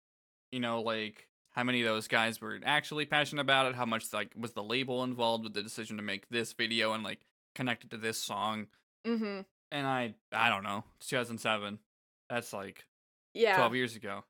[0.52, 4.12] you know, like how many of those guys were actually passionate about it, how much
[4.12, 7.20] like was the label involved with the decision to make this video and like
[7.54, 8.66] connected to this song.
[9.06, 9.40] Mm-hmm.
[9.70, 10.84] And I I don't know.
[10.98, 11.78] It's 2007.
[12.30, 12.84] That's like
[13.34, 13.56] Yeah.
[13.56, 14.24] 12 years ago.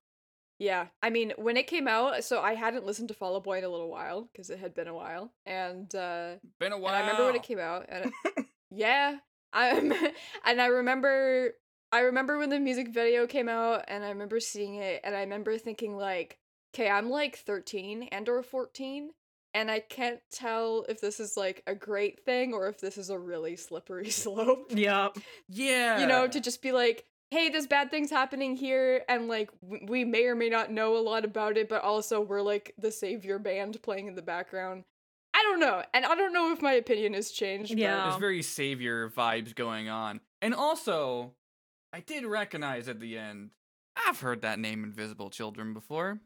[0.59, 0.87] Yeah.
[1.03, 3.65] I mean, when it came out, so I hadn't listened to Fall Out Boy in
[3.65, 6.95] a little while because it had been a while, and uh, Been a while.
[6.95, 9.19] I remember when it came out, and it- yeah,
[9.53, 9.93] I'm,
[10.45, 11.55] and I remember,
[11.93, 15.21] I remember when the music video came out, and I remember seeing it, and I
[15.21, 16.39] remember thinking like,
[16.75, 19.11] okay, I'm like 13 and or 14.
[19.55, 23.11] And I can't tell if this is like a great thing or if this is
[23.11, 24.67] a really slippery slope.
[24.71, 25.09] yeah.
[25.49, 25.99] Yeah.
[26.01, 29.85] you know, to just be like, hey, this bad thing's happening here, and like w-
[29.87, 32.91] we may or may not know a lot about it, but also we're like the
[32.91, 34.85] savior band playing in the background.
[35.35, 37.71] I don't know, and I don't know if my opinion has changed.
[37.71, 38.05] but- Yeah.
[38.09, 40.21] There's very savior vibes going on.
[40.41, 41.33] And also,
[41.93, 43.51] I did recognize at the end,
[44.07, 46.21] I've heard that name Invisible Children before.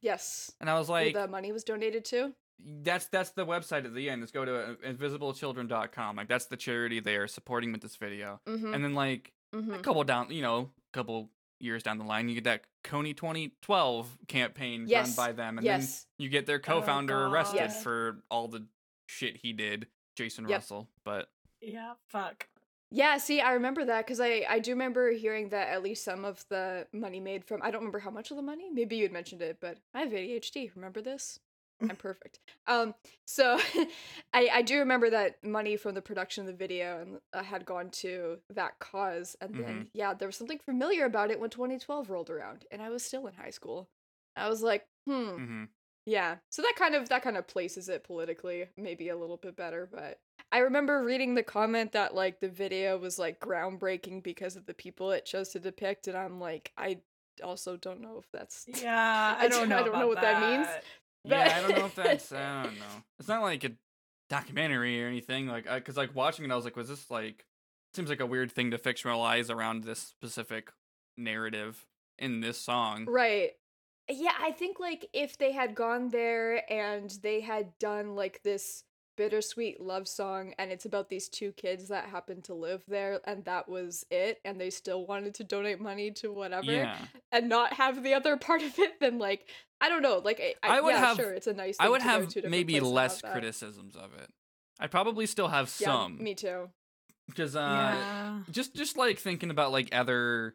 [0.00, 0.50] yes.
[0.60, 2.34] And I was Who like, the money was donated to.
[2.82, 4.22] That's that's the website at the end.
[4.22, 6.16] Let's go to uh, invisiblechildren.com.
[6.16, 8.40] Like that's the charity they are supporting with this video.
[8.46, 8.74] Mm-hmm.
[8.74, 9.74] And then like mm-hmm.
[9.74, 13.16] a couple down, you know, a couple years down the line, you get that Kony
[13.16, 15.16] 2012 campaign Yes.
[15.16, 16.06] run by them and yes.
[16.18, 17.32] then you get their co-founder God.
[17.32, 17.82] arrested Yes.
[17.82, 18.66] for all the
[19.06, 19.86] shit he did,
[20.16, 20.58] Jason Yep.
[20.58, 20.88] Russell.
[21.04, 22.48] But Yeah, fuck.
[22.94, 26.26] Yeah, see, I remember that because I I do remember hearing that at least some
[26.26, 28.68] of the money made from I don't remember how much of the money.
[28.70, 30.70] Maybe you had mentioned it, but I have ADHD.
[30.74, 31.38] Remember this?
[31.80, 32.38] I'm perfect.
[32.66, 32.94] Um,
[33.24, 33.58] so
[34.32, 37.64] I I do remember that money from the production of the video and uh, had
[37.64, 42.10] gone to that cause, and then yeah, there was something familiar about it when 2012
[42.10, 43.88] rolled around, and I was still in high school.
[44.36, 45.68] I was like, hmm, mhm.
[46.06, 46.36] yeah.
[46.50, 49.88] So that kind of that kind of places it politically maybe a little bit better,
[49.90, 50.18] but
[50.52, 54.74] I remember reading the comment that like the video was like groundbreaking because of the
[54.74, 56.98] people it chose to depict and I'm like I
[57.42, 59.78] also don't know if that's Yeah, I don't know.
[59.78, 60.68] I don't know what that means.
[61.24, 62.32] Yeah, I don't know if that's.
[62.32, 63.02] I don't know.
[63.18, 63.72] It's not like a
[64.28, 65.46] documentary or anything.
[65.46, 67.44] Like, because like watching it, I was like, was this like?
[67.94, 70.70] Seems like a weird thing to fictionalize around this specific
[71.18, 71.86] narrative
[72.18, 73.04] in this song.
[73.08, 73.50] right.
[74.10, 78.82] Yeah, I think like if they had gone there and they had done like this
[79.16, 83.44] bittersweet love song and it's about these two kids that happen to live there and
[83.44, 86.96] that was it and they still wanted to donate money to whatever Yeah.
[87.30, 89.48] and not have the other part of it then like
[89.80, 91.88] I don't know like I, I, I would yeah, have- sure it's a nice I
[91.88, 94.30] would to have to maybe less have criticisms of it.
[94.80, 96.70] I'd probably still have yeah, some me too
[97.28, 98.38] because uh, yeah.
[98.50, 100.54] just just like thinking about like other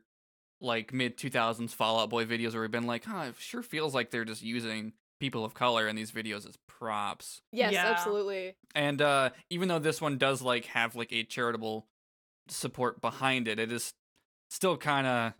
[0.59, 3.93] like mid 2000s Fall Out Boy videos where we've been like, huh, it sure feels
[3.93, 7.41] like they're just using people of color in these videos as props.
[7.51, 7.85] yes Yeah.
[7.87, 11.87] absolutely And uh even though this one does like have like a charitable
[12.47, 13.93] support behind it, it is
[14.49, 15.33] still kind of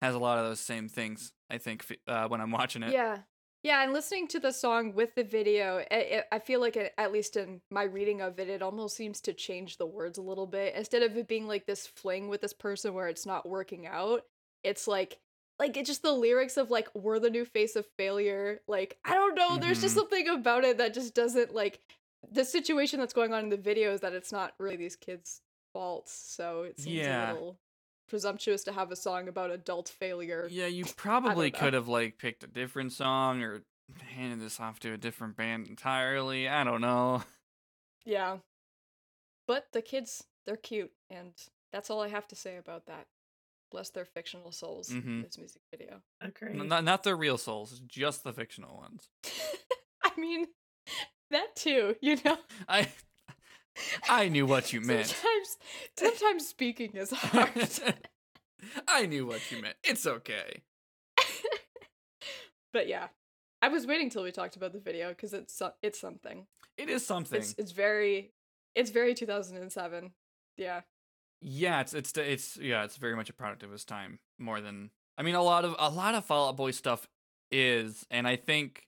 [0.00, 1.32] has a lot of those same things.
[1.50, 2.92] I think uh, when I'm watching it.
[2.92, 3.18] Yeah.
[3.62, 6.92] Yeah, and listening to the song with the video, it, it, I feel like, it,
[6.98, 10.22] at least in my reading of it, it almost seems to change the words a
[10.22, 10.74] little bit.
[10.74, 14.22] Instead of it being like this fling with this person where it's not working out,
[14.64, 15.20] it's like,
[15.62, 18.60] like it's just the lyrics of like, we're the new face of failure.
[18.66, 19.98] Like, I don't know, there's just Mhm.
[20.00, 21.80] something about it that just doesn't like
[22.30, 25.40] the situation that's going on in the video is that it's not really these kids'
[25.72, 26.12] faults.
[26.12, 27.32] So it seems Yeah.
[27.32, 27.58] a little
[28.08, 30.48] presumptuous to have a song about adult failure.
[30.50, 33.62] Yeah, you probably could have like picked a different song or
[34.00, 36.48] handed this off to a different band entirely.
[36.48, 37.22] I don't know.
[38.04, 38.38] Yeah.
[39.46, 41.34] But the kids, they're cute, and
[41.72, 43.06] that's all I have to say about that.
[43.72, 45.22] Bless their fictional souls in Mhm.
[45.24, 46.02] this music video.
[46.20, 46.60] Agreed.
[46.60, 49.08] N- Not not the real souls, just the fictional ones.
[50.02, 50.46] I mean,
[51.30, 52.38] that too, you know?
[52.68, 52.92] I
[54.08, 55.06] I knew what you meant.
[55.06, 55.56] Sometimes,
[55.98, 57.50] sometimes speaking is hard.
[58.86, 59.76] I knew what you meant.
[59.82, 60.62] It's okay.
[62.74, 63.08] but yeah,
[63.62, 66.46] I was waiting till we talked about the video because it's it's something.
[66.76, 67.40] It is something.
[67.40, 68.32] It's it's very
[68.74, 70.12] it's very 2007.
[70.58, 70.82] Yeah.
[71.42, 74.90] Yeah, it's it's it's yeah, it's very much a product of its time more than
[75.18, 77.06] I mean a lot of a lot of Fall Out Boy stuff
[77.50, 78.86] is and I think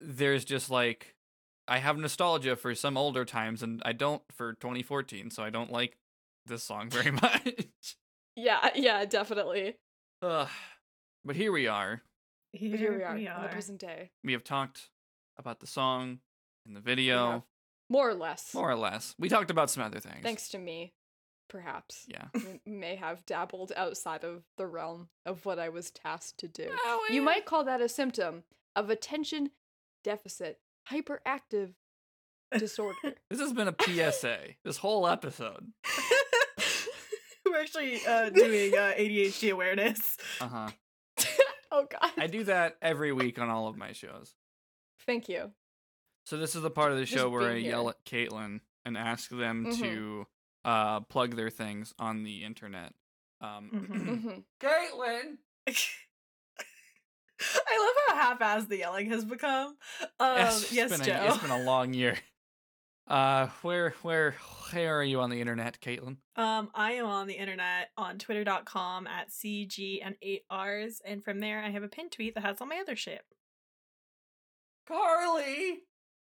[0.00, 1.14] there's just like
[1.68, 5.72] I have nostalgia for some older times and I don't for 2014, so I don't
[5.72, 5.96] like
[6.46, 7.96] this song very much.
[8.36, 9.76] Yeah, yeah, definitely.
[10.22, 10.48] Ugh.
[11.24, 12.02] But here we are.
[12.52, 14.10] Here, here we are, in the present day.
[14.22, 14.90] We have talked
[15.38, 16.20] about the song
[16.66, 17.42] and the video, have-
[17.90, 18.54] More or less.
[18.54, 19.14] more or less.
[19.18, 20.22] We talked about some other things.
[20.22, 20.92] Thanks to me,
[21.48, 22.06] perhaps.
[22.08, 22.26] Yeah.
[22.64, 26.68] may have dabbled outside of the realm of what I was tasked to do.
[26.70, 28.44] Oh, You might call that a symptom
[28.74, 29.50] of attention
[30.04, 31.74] deficit hyperactive
[32.58, 32.96] disorder.
[33.30, 34.38] This has been a PSA.
[34.64, 35.72] this whole episode.
[37.46, 40.16] We're actually uh, doing uh, ADHD awareness.
[40.40, 40.68] Uh huh.
[41.72, 42.10] oh god.
[42.16, 44.34] I do that every week on all of my shows.
[45.06, 45.52] Thank you.
[46.24, 48.60] So this is the part of the Just show where I being yell at Caitlin
[48.84, 49.78] and ask them Mhm.
[49.80, 50.26] to
[50.66, 52.92] uh, plug their things on the internet.
[53.40, 53.88] Um, Mhm.
[54.24, 54.44] Mhm.
[54.60, 55.38] Caitlin.
[57.38, 59.76] I love how half-assed the yelling has become.
[60.18, 61.24] Um, It's yes, been a, Joe.
[61.28, 62.18] It's been a long year.
[63.08, 64.34] Uh, where where
[64.72, 66.16] where are you on the internet, Caitlin?
[66.34, 71.62] Um, I am on the internet on twitter.com at CG and 8Rs, and from there
[71.62, 73.22] I have a pinned tweet that has all my other shit.
[74.88, 75.82] Carly.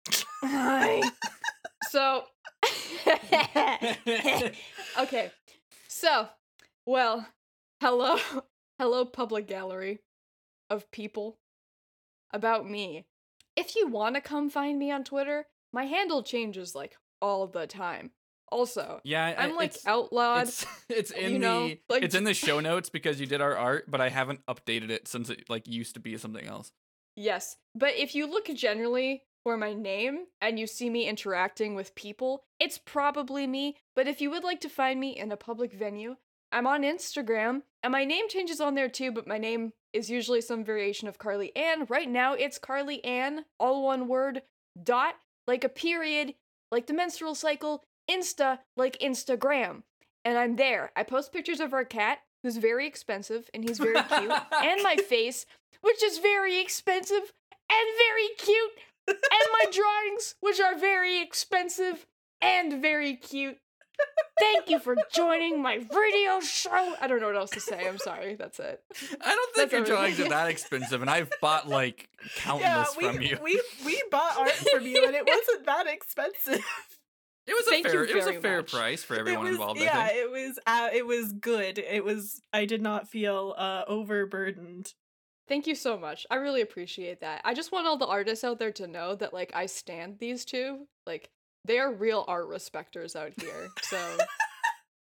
[0.42, 1.00] Hi.
[1.90, 2.24] so
[4.98, 5.30] okay.
[5.88, 6.28] So,
[6.86, 7.26] well,
[7.80, 8.18] hello
[8.78, 10.00] hello public gallery
[10.70, 11.38] of people
[12.32, 13.06] about me.
[13.56, 17.66] If you want to come find me on Twitter, my handle changes like all the
[17.66, 18.12] time.
[18.50, 20.48] Also, Yeah, I'm like it's, outlawed.
[20.48, 23.42] It's it's in you know, the like- it's in the show notes because you did
[23.42, 26.72] our art, but I haven't updated it since it like used to be something else.
[27.14, 31.94] Yes, but if you look generally for my name and you see me interacting with
[31.94, 33.78] people, it's probably me.
[33.96, 36.16] But if you would like to find me in a public venue,
[36.52, 40.42] I'm on Instagram and my name changes on there too, but my name is usually
[40.42, 41.86] some variation of Carly Ann.
[41.88, 44.42] Right now it's Carly Ann, all one word,
[44.82, 45.14] dot,
[45.46, 46.34] like a period,
[46.70, 49.82] like the menstrual cycle, Insta, like Instagram.
[50.26, 50.92] And I'm there.
[50.94, 54.30] I post pictures of our cat, who's very expensive and he's very cute,
[54.62, 55.46] and my face,
[55.80, 57.32] which is very expensive
[57.70, 58.72] and very cute,
[59.08, 62.06] and my drawings, which are very expensive
[62.40, 63.58] and very cute.
[64.38, 66.94] Thank you for joining my radio show.
[67.00, 67.88] I don't know what else to say.
[67.88, 68.36] I'm sorry.
[68.36, 68.80] That's it.
[69.20, 70.16] I don't think That's your everything.
[70.16, 73.38] drawings are that expensive, and I've bought like countless yeah, we, from you.
[73.42, 76.64] we we bought art from you, and it wasn't that expensive.
[77.48, 78.72] it was a Thank you fair it was a fair much.
[78.72, 79.80] price for everyone was, involved.
[79.80, 80.20] Yeah, I think.
[80.20, 80.58] it was.
[80.64, 81.78] Uh, it was good.
[81.78, 82.40] It was.
[82.52, 84.94] I did not feel uh, overburdened.
[85.48, 86.26] Thank you so much.
[86.30, 87.40] I really appreciate that.
[87.44, 90.44] I just want all the artists out there to know that like I stand these
[90.44, 90.86] two.
[91.06, 91.30] Like
[91.64, 93.68] they are real art respecters out here.
[93.82, 93.98] So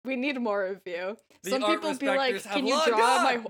[0.06, 1.18] we need more of you.
[1.44, 3.48] The Some people be like, "Can you draw my on."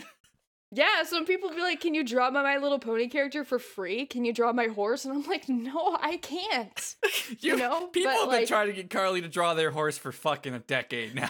[0.74, 4.06] Yeah, some people be like, "Can you draw my My Little Pony character for free?
[4.06, 6.96] Can you draw my horse?" And I'm like, "No, I can't."
[7.39, 9.98] You know, people but, have been like- trying to get Carly to draw their horse
[9.98, 11.30] for fucking a decade now.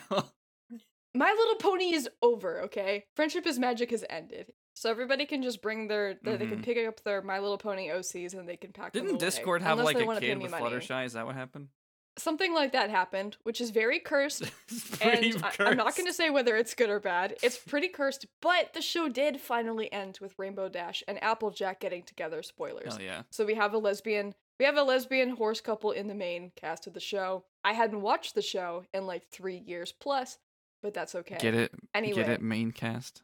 [1.13, 2.61] My Little Pony is over.
[2.61, 6.59] Okay, Friendship is Magic has ended, so everybody can just bring their, their they can
[6.59, 6.63] Mhm.
[6.63, 9.79] pick up their My Little Pony OCs and they can pack Didn't away, Discord have
[9.79, 10.63] unless like a kid with money.
[10.63, 11.05] Fluttershy?
[11.05, 11.69] Is that what happened?
[12.17, 14.43] Something like that happened, which is very cursed.
[15.01, 17.35] And I, I'm not going to say whether it's good or bad.
[17.41, 22.03] It's pretty cursed, but the show did finally end with Rainbow Dash and Applejack getting
[22.03, 22.43] together.
[22.43, 22.93] Spoilers.
[22.93, 23.21] Hell yeah.
[23.31, 26.85] So we have a lesbian we have a lesbian horse couple in the main cast
[26.85, 27.45] of the show.
[27.63, 30.37] I hadn't watched the show in like 3 years plus,
[30.83, 31.37] but that's okay.
[31.39, 31.71] Get it?
[31.95, 32.15] Anyway.
[32.21, 32.41] Get it?
[32.43, 33.23] Main cast.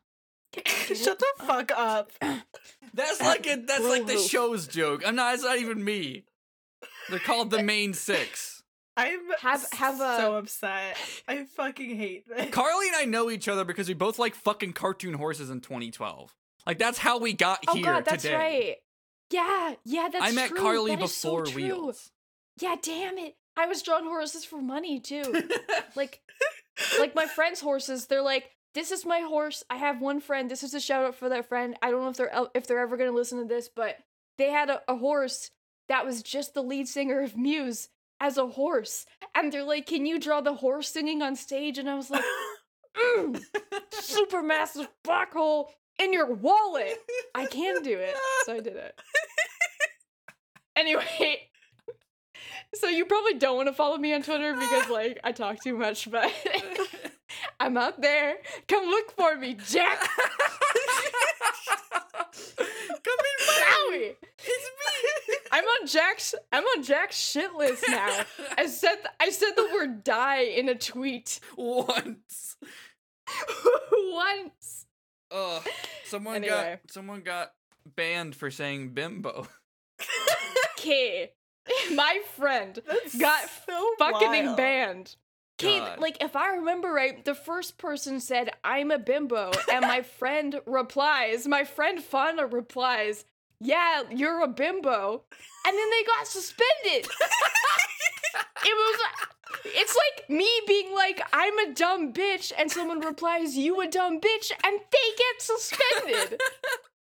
[0.66, 2.12] Shut the fuck up.
[2.94, 5.04] That's like a, that's like the show's joke.
[5.06, 5.36] I'm not.
[5.36, 6.24] It's not even me.
[7.10, 8.64] They're called the main six.
[8.96, 10.98] I'm Have- have a- so upset.
[11.28, 12.50] I fucking hate this.
[12.50, 16.34] Carly and I know each other because we both like fucking cartoon horses in 2012.
[16.66, 18.36] Like that's how we got Oh here god, that's today.
[18.36, 18.76] right.
[19.30, 20.60] Yeah, yeah, that's I met true.
[20.60, 21.62] Carly That is so before true.
[21.62, 22.12] Wheels.
[22.60, 23.36] Yeah, damn it.
[23.56, 25.44] I was drawing horses for money too.
[25.96, 26.22] like
[27.00, 29.64] like my friends' horses, they're like, "This is my horse.
[29.72, 30.52] I have one friend.
[30.52, 31.76] This is a shout out for that friend.
[31.82, 33.98] I don't know if they're if they're ever gonna listen to this, but
[34.38, 35.50] they had a, a horse
[35.90, 37.90] that was just the lead singer of Muse
[38.22, 41.90] as a horse, and they're like, "Can you draw the horse singing on stage?" And
[41.90, 42.24] I was like,
[42.96, 43.42] mm,
[43.94, 47.00] "Super massive black hole in your wallet.
[47.34, 48.16] I can do it."
[48.46, 49.02] So I did it.
[50.76, 51.50] Anyway.
[52.76, 55.76] So you probably don't want to follow me on Twitter because like I talk too
[55.76, 56.32] much, but
[57.60, 58.36] I'm out there.
[58.68, 60.00] Come look for me, Jack.
[62.32, 63.98] Come in, buddy.
[63.98, 64.16] Owie.
[64.40, 64.70] It's
[65.28, 65.36] me.
[65.52, 68.24] I'm on Jack's I'm on Jack's shit list now.
[68.58, 72.58] I said I said the word die in a tweet Once.
[73.92, 74.86] once.
[75.32, 75.68] Ugh.
[76.06, 76.80] Someone Anyway.
[76.84, 77.54] got someone got
[77.96, 79.48] banned for saying bimbo.
[80.80, 81.32] Okay.
[81.96, 84.58] My friend That's got so fucking wild.
[84.58, 85.16] banned.
[85.58, 86.00] God.
[86.00, 90.60] like if I remember right, the first person said I'm a bimbo, and my friend
[90.66, 93.26] replies, my friend Fauna replies,
[93.60, 95.24] "Yeah, you're a bimbo,"
[95.66, 97.10] and then they got suspended.
[98.66, 99.00] it was,
[99.66, 104.20] it's like me being like I'm a dumb bitch, and someone replies, "You a dumb
[104.20, 106.40] bitch," and they get suspended.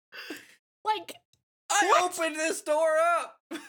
[0.84, 1.14] like
[1.72, 3.40] I opened this door up.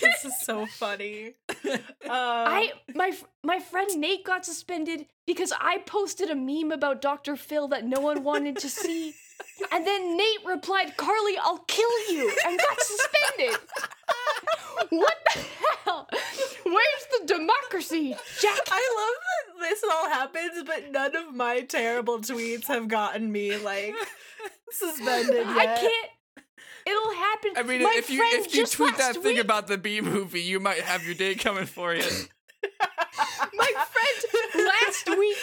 [0.00, 1.34] This is so funny.
[2.04, 3.12] Um, I my
[3.42, 7.34] my friend Nate got suspended because I posted a meme about Dr.
[7.34, 9.14] Phil that no one wanted to see.
[9.72, 13.58] And then Nate replied, "Carly, I'll kill you." And got suspended.
[14.90, 15.40] what the
[15.84, 16.08] hell?
[16.64, 18.14] Where's the democracy?
[18.40, 23.32] Jack I love that this all happens, but none of my terrible tweets have gotten
[23.32, 23.94] me like
[24.70, 26.10] suspended I can't
[26.86, 27.52] It'll happen.
[27.56, 29.78] I mean, My if you friend if you tweet that last thing week- about the
[29.78, 32.02] B movie, you might have your day coming for you.
[33.54, 35.36] my friend last week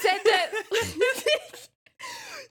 [0.00, 0.50] said that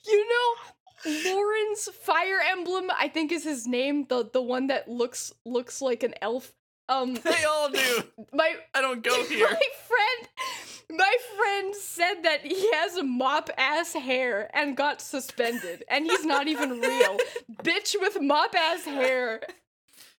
[0.07, 5.33] you know Lorenz fire emblem I think is his name the the one that looks
[5.45, 6.53] looks like an elf
[6.89, 8.03] um they all do.
[8.33, 9.47] my I don't go here.
[9.49, 16.05] my friend my friend said that he has mop ass hair and got suspended and
[16.05, 17.17] he's not even real
[17.63, 19.41] bitch with mop ass hair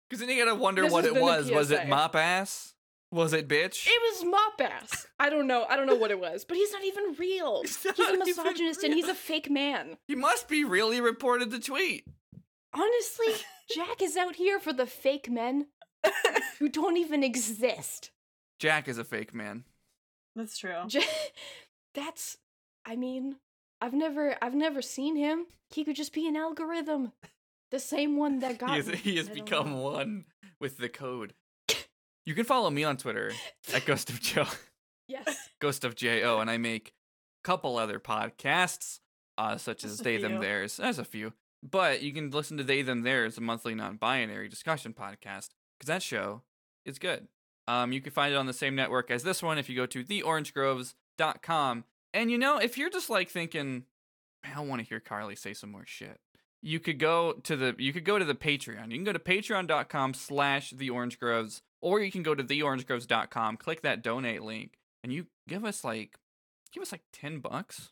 [0.08, 1.50] Because then you gotta wonder This what it was.
[1.50, 2.74] Was it mop ass?
[3.12, 3.86] Was it bitch?
[3.86, 5.06] It was mop ass.
[5.20, 5.64] I don't know.
[5.68, 7.62] I don't know what it was, but he's not even real.
[7.62, 9.96] He's He's, a misogynist and he's a fake man.
[10.08, 12.06] He must be really reported the tweet.
[12.72, 13.28] Honestly,
[13.72, 15.68] Jack is out here for the fake men
[16.58, 18.10] who don't even exist.
[18.58, 19.64] Jack is a fake man.
[20.36, 20.74] That's true.
[20.88, 21.00] Ja-
[21.94, 22.36] That's
[22.86, 23.36] I mean,
[23.80, 25.46] I've never I've never seen him.
[25.70, 27.12] He could just be an algorithm.
[27.70, 28.96] The same one that got He has, me.
[28.96, 29.78] he has become know.
[29.82, 30.24] one
[30.60, 31.34] with the code.
[32.26, 33.32] You can follow me on Twitter
[33.74, 34.46] at Ghost of Joe.
[35.08, 35.50] Yes.
[35.60, 36.94] Ghost of Jo, and I make
[37.44, 39.00] a couple other podcasts,
[39.36, 40.40] uh, such Just as a They Them few.
[40.40, 40.76] Theirs.
[40.78, 44.94] There's a few, but you can listen to They Them Theirs, a monthly non-binary discussion
[44.94, 45.48] podcast,
[45.78, 46.42] because that show
[46.84, 47.28] is good.
[47.66, 49.86] Um, you can find it on the same network as this one if you go
[49.86, 51.84] to theorangegroves.com.
[52.12, 53.84] And you know, if you're just like thinking,
[54.44, 56.20] "Man, I want to hear Carly say some more shit.
[56.62, 58.90] You could go to the you could go to the Patreon.
[58.90, 63.56] You can go to patreon.com slash the orange groves, or you can go to theorangegroves.com,
[63.56, 66.18] click that donate link, and you give us like
[66.72, 67.90] give us like 10 bucks.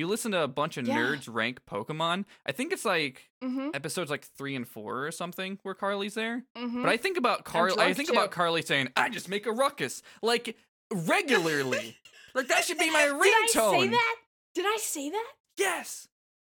[0.00, 0.96] You listen to a bunch of Yeah.
[0.96, 2.24] nerds rank Pokemon.
[2.46, 3.68] I think it's like Mm-hmm.
[3.74, 6.44] episodes like three and four or something where Carly's there.
[6.56, 6.80] mm-hmm.
[6.82, 7.78] But I think about Carly.
[7.78, 8.30] I think about.
[8.30, 10.56] Carly saying, "I just make a ruckus like
[10.90, 11.96] regularly."
[12.34, 13.20] like that should be my ringtone.
[13.52, 14.16] Did I say that?
[14.54, 15.32] Did I say that?
[15.58, 16.08] Yes.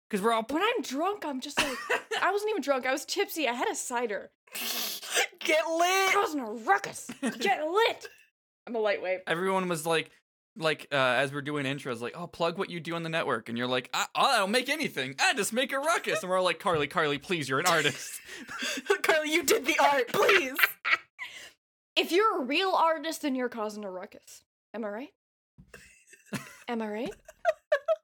[0.09, 0.45] Because we're all.
[0.47, 1.75] When I'm drunk, I'm just like,
[2.21, 2.85] I wasn't even drunk.
[2.85, 3.47] I was tipsy.
[3.47, 4.29] I had a cider.
[5.39, 6.13] Get lit.
[6.13, 7.09] Causing a ruckus.
[7.21, 8.07] Get lit.
[8.67, 9.21] I'm a lightweight.
[9.25, 10.11] Everyone was like,
[10.59, 13.49] like uh, as we're doing intros, like, oh, plug what you do on the network,
[13.49, 15.15] and you're like, I, I don't make anything.
[15.19, 18.19] I just make a ruckus, and we're all like, Carly, Carly, please, you're an artist.
[19.01, 20.55] Carly, you did the art, please.
[21.95, 24.43] If you're a real artist, then you're causing a ruckus.
[24.73, 25.09] Am I right?
[26.69, 27.13] Am I right?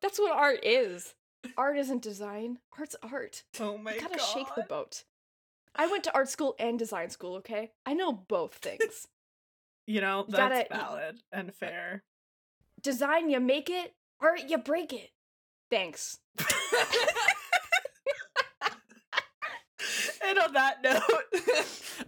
[0.01, 1.13] That's what art is.
[1.57, 2.57] Art isn't design.
[2.77, 3.43] Art's art.
[3.59, 4.09] Oh my You god.
[4.11, 5.03] gotta shake the boat.
[5.75, 7.71] I went to art school and design school, okay?
[7.85, 9.07] I know both things.
[9.87, 12.03] You know, You that's gotta- valid and fair.
[12.85, 13.93] Design, you make it.
[14.21, 15.09] Art, you break it.
[15.69, 16.17] Thanks.
[16.39, 16.47] and
[20.39, 21.01] on that note,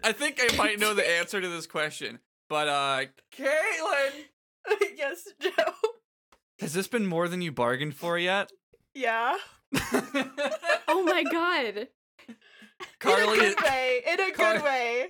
[0.03, 2.19] I think I might know the answer to this question,
[2.49, 3.01] but uh,
[3.35, 4.25] Caitlin,
[4.97, 5.51] yes, Joe.
[6.59, 8.51] has this been more than you bargained for yet?
[8.93, 9.37] Yeah.
[10.89, 11.89] Oh my god.
[12.99, 14.01] Carly, in a good way.
[14.13, 15.07] In a Car- good way.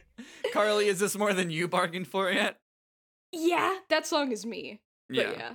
[0.52, 2.58] Carly, is this more than you bargained for yet?
[3.32, 4.82] Yeah, that song is me.
[5.10, 5.54] But yeah,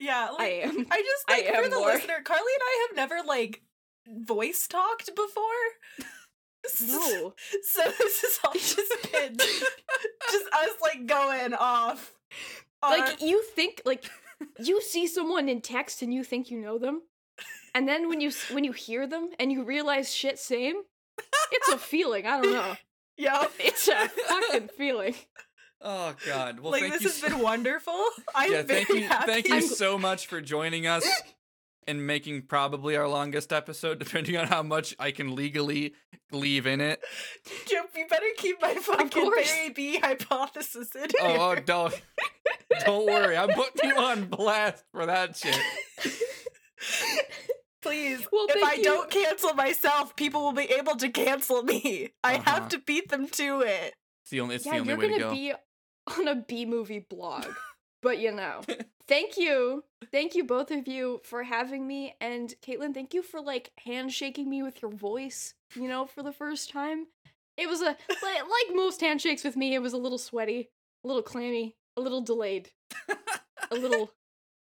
[0.00, 0.86] Yeah, like I am.
[0.90, 1.86] I just I think for am the more.
[1.92, 3.62] listener, Carly and I have never like
[4.08, 5.44] voice talked before.
[6.86, 7.34] No.
[7.62, 9.36] So this is all just been
[10.30, 12.12] just us like going off.
[12.82, 14.04] our- like you think like
[14.58, 17.02] you see someone in text and you think you know them
[17.74, 20.76] and then when you when you hear them and you realize shit same
[21.52, 22.76] it's a feeling i don't know
[23.16, 23.46] yeah.
[23.58, 25.14] it's a fucking feeling
[25.80, 26.60] Oh God!
[26.60, 27.08] Well, like thank this you.
[27.08, 28.00] has so- been wonderful.
[28.34, 29.32] I'm yeah, very thank you, happy.
[29.32, 31.08] thank you so much for joining us
[31.86, 35.94] and making probably our longest episode, depending on how much I can legally
[36.32, 37.00] leave in it.
[37.66, 39.50] Joe, you better keep my fucking course.
[39.52, 41.38] Barry B hypothesis in Oh, here.
[41.40, 42.02] oh, don't,
[42.84, 45.58] don't worry, I'm putting you on blast for that shit.
[47.80, 48.26] Please.
[48.32, 48.82] Well, if I you.
[48.84, 52.10] don't cancel myself, people will be able to cancel me.
[52.24, 52.50] I Uh-huh.
[52.50, 53.94] have to beat them to it.
[54.24, 55.32] It's the only, it's yeah the only you're way to gonna go.
[55.32, 55.52] be
[56.18, 57.46] on a b movie blog
[58.02, 58.60] but you know.
[59.08, 59.84] Thank you.
[60.12, 64.48] Thank you both of you for having me and caitlin thank you for like handshaking
[64.50, 67.06] me with your voice you know for the first time.
[67.56, 70.68] It was a like, like most handshakes with me it was a little sweaty
[71.04, 72.70] a little clammy a little delayed
[73.70, 74.12] a little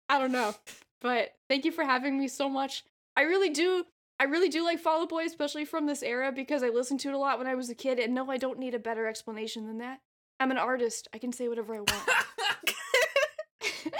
[0.10, 0.56] i don't know
[1.02, 2.84] but thank you for having me so much.
[3.16, 3.86] I really do
[4.20, 7.10] i really do like fall out boy especially from this era because i listened to
[7.10, 9.08] it a lot when i was a kid and no i don't need a better
[9.08, 10.00] explanation than that
[10.40, 11.92] i'm an artist i can say whatever i want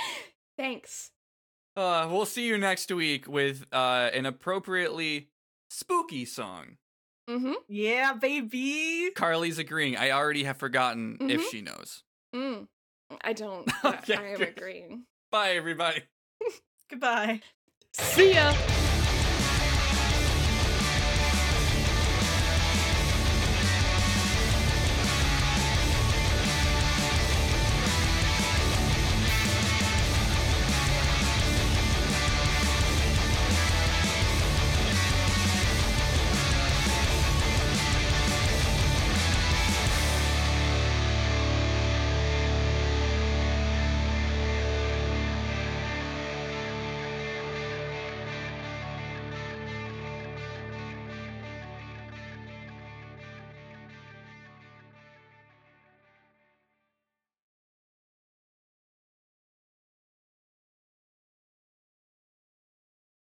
[0.58, 1.12] thanks
[1.76, 5.30] Uh, we'll see you next week with uh, an appropriately
[5.70, 6.78] spooky song.
[7.30, 9.12] mm-hmm Yeah, baby.
[9.16, 9.96] Carly's agreeing.
[9.96, 11.52] I already have forgotten if Mhm.
[11.52, 12.04] she knows.
[12.36, 12.68] mm.
[13.22, 14.50] i don't Okay, i am good.
[14.58, 16.02] agreeing Bye, everybody.
[16.90, 17.42] Goodbye.
[17.94, 18.54] see ya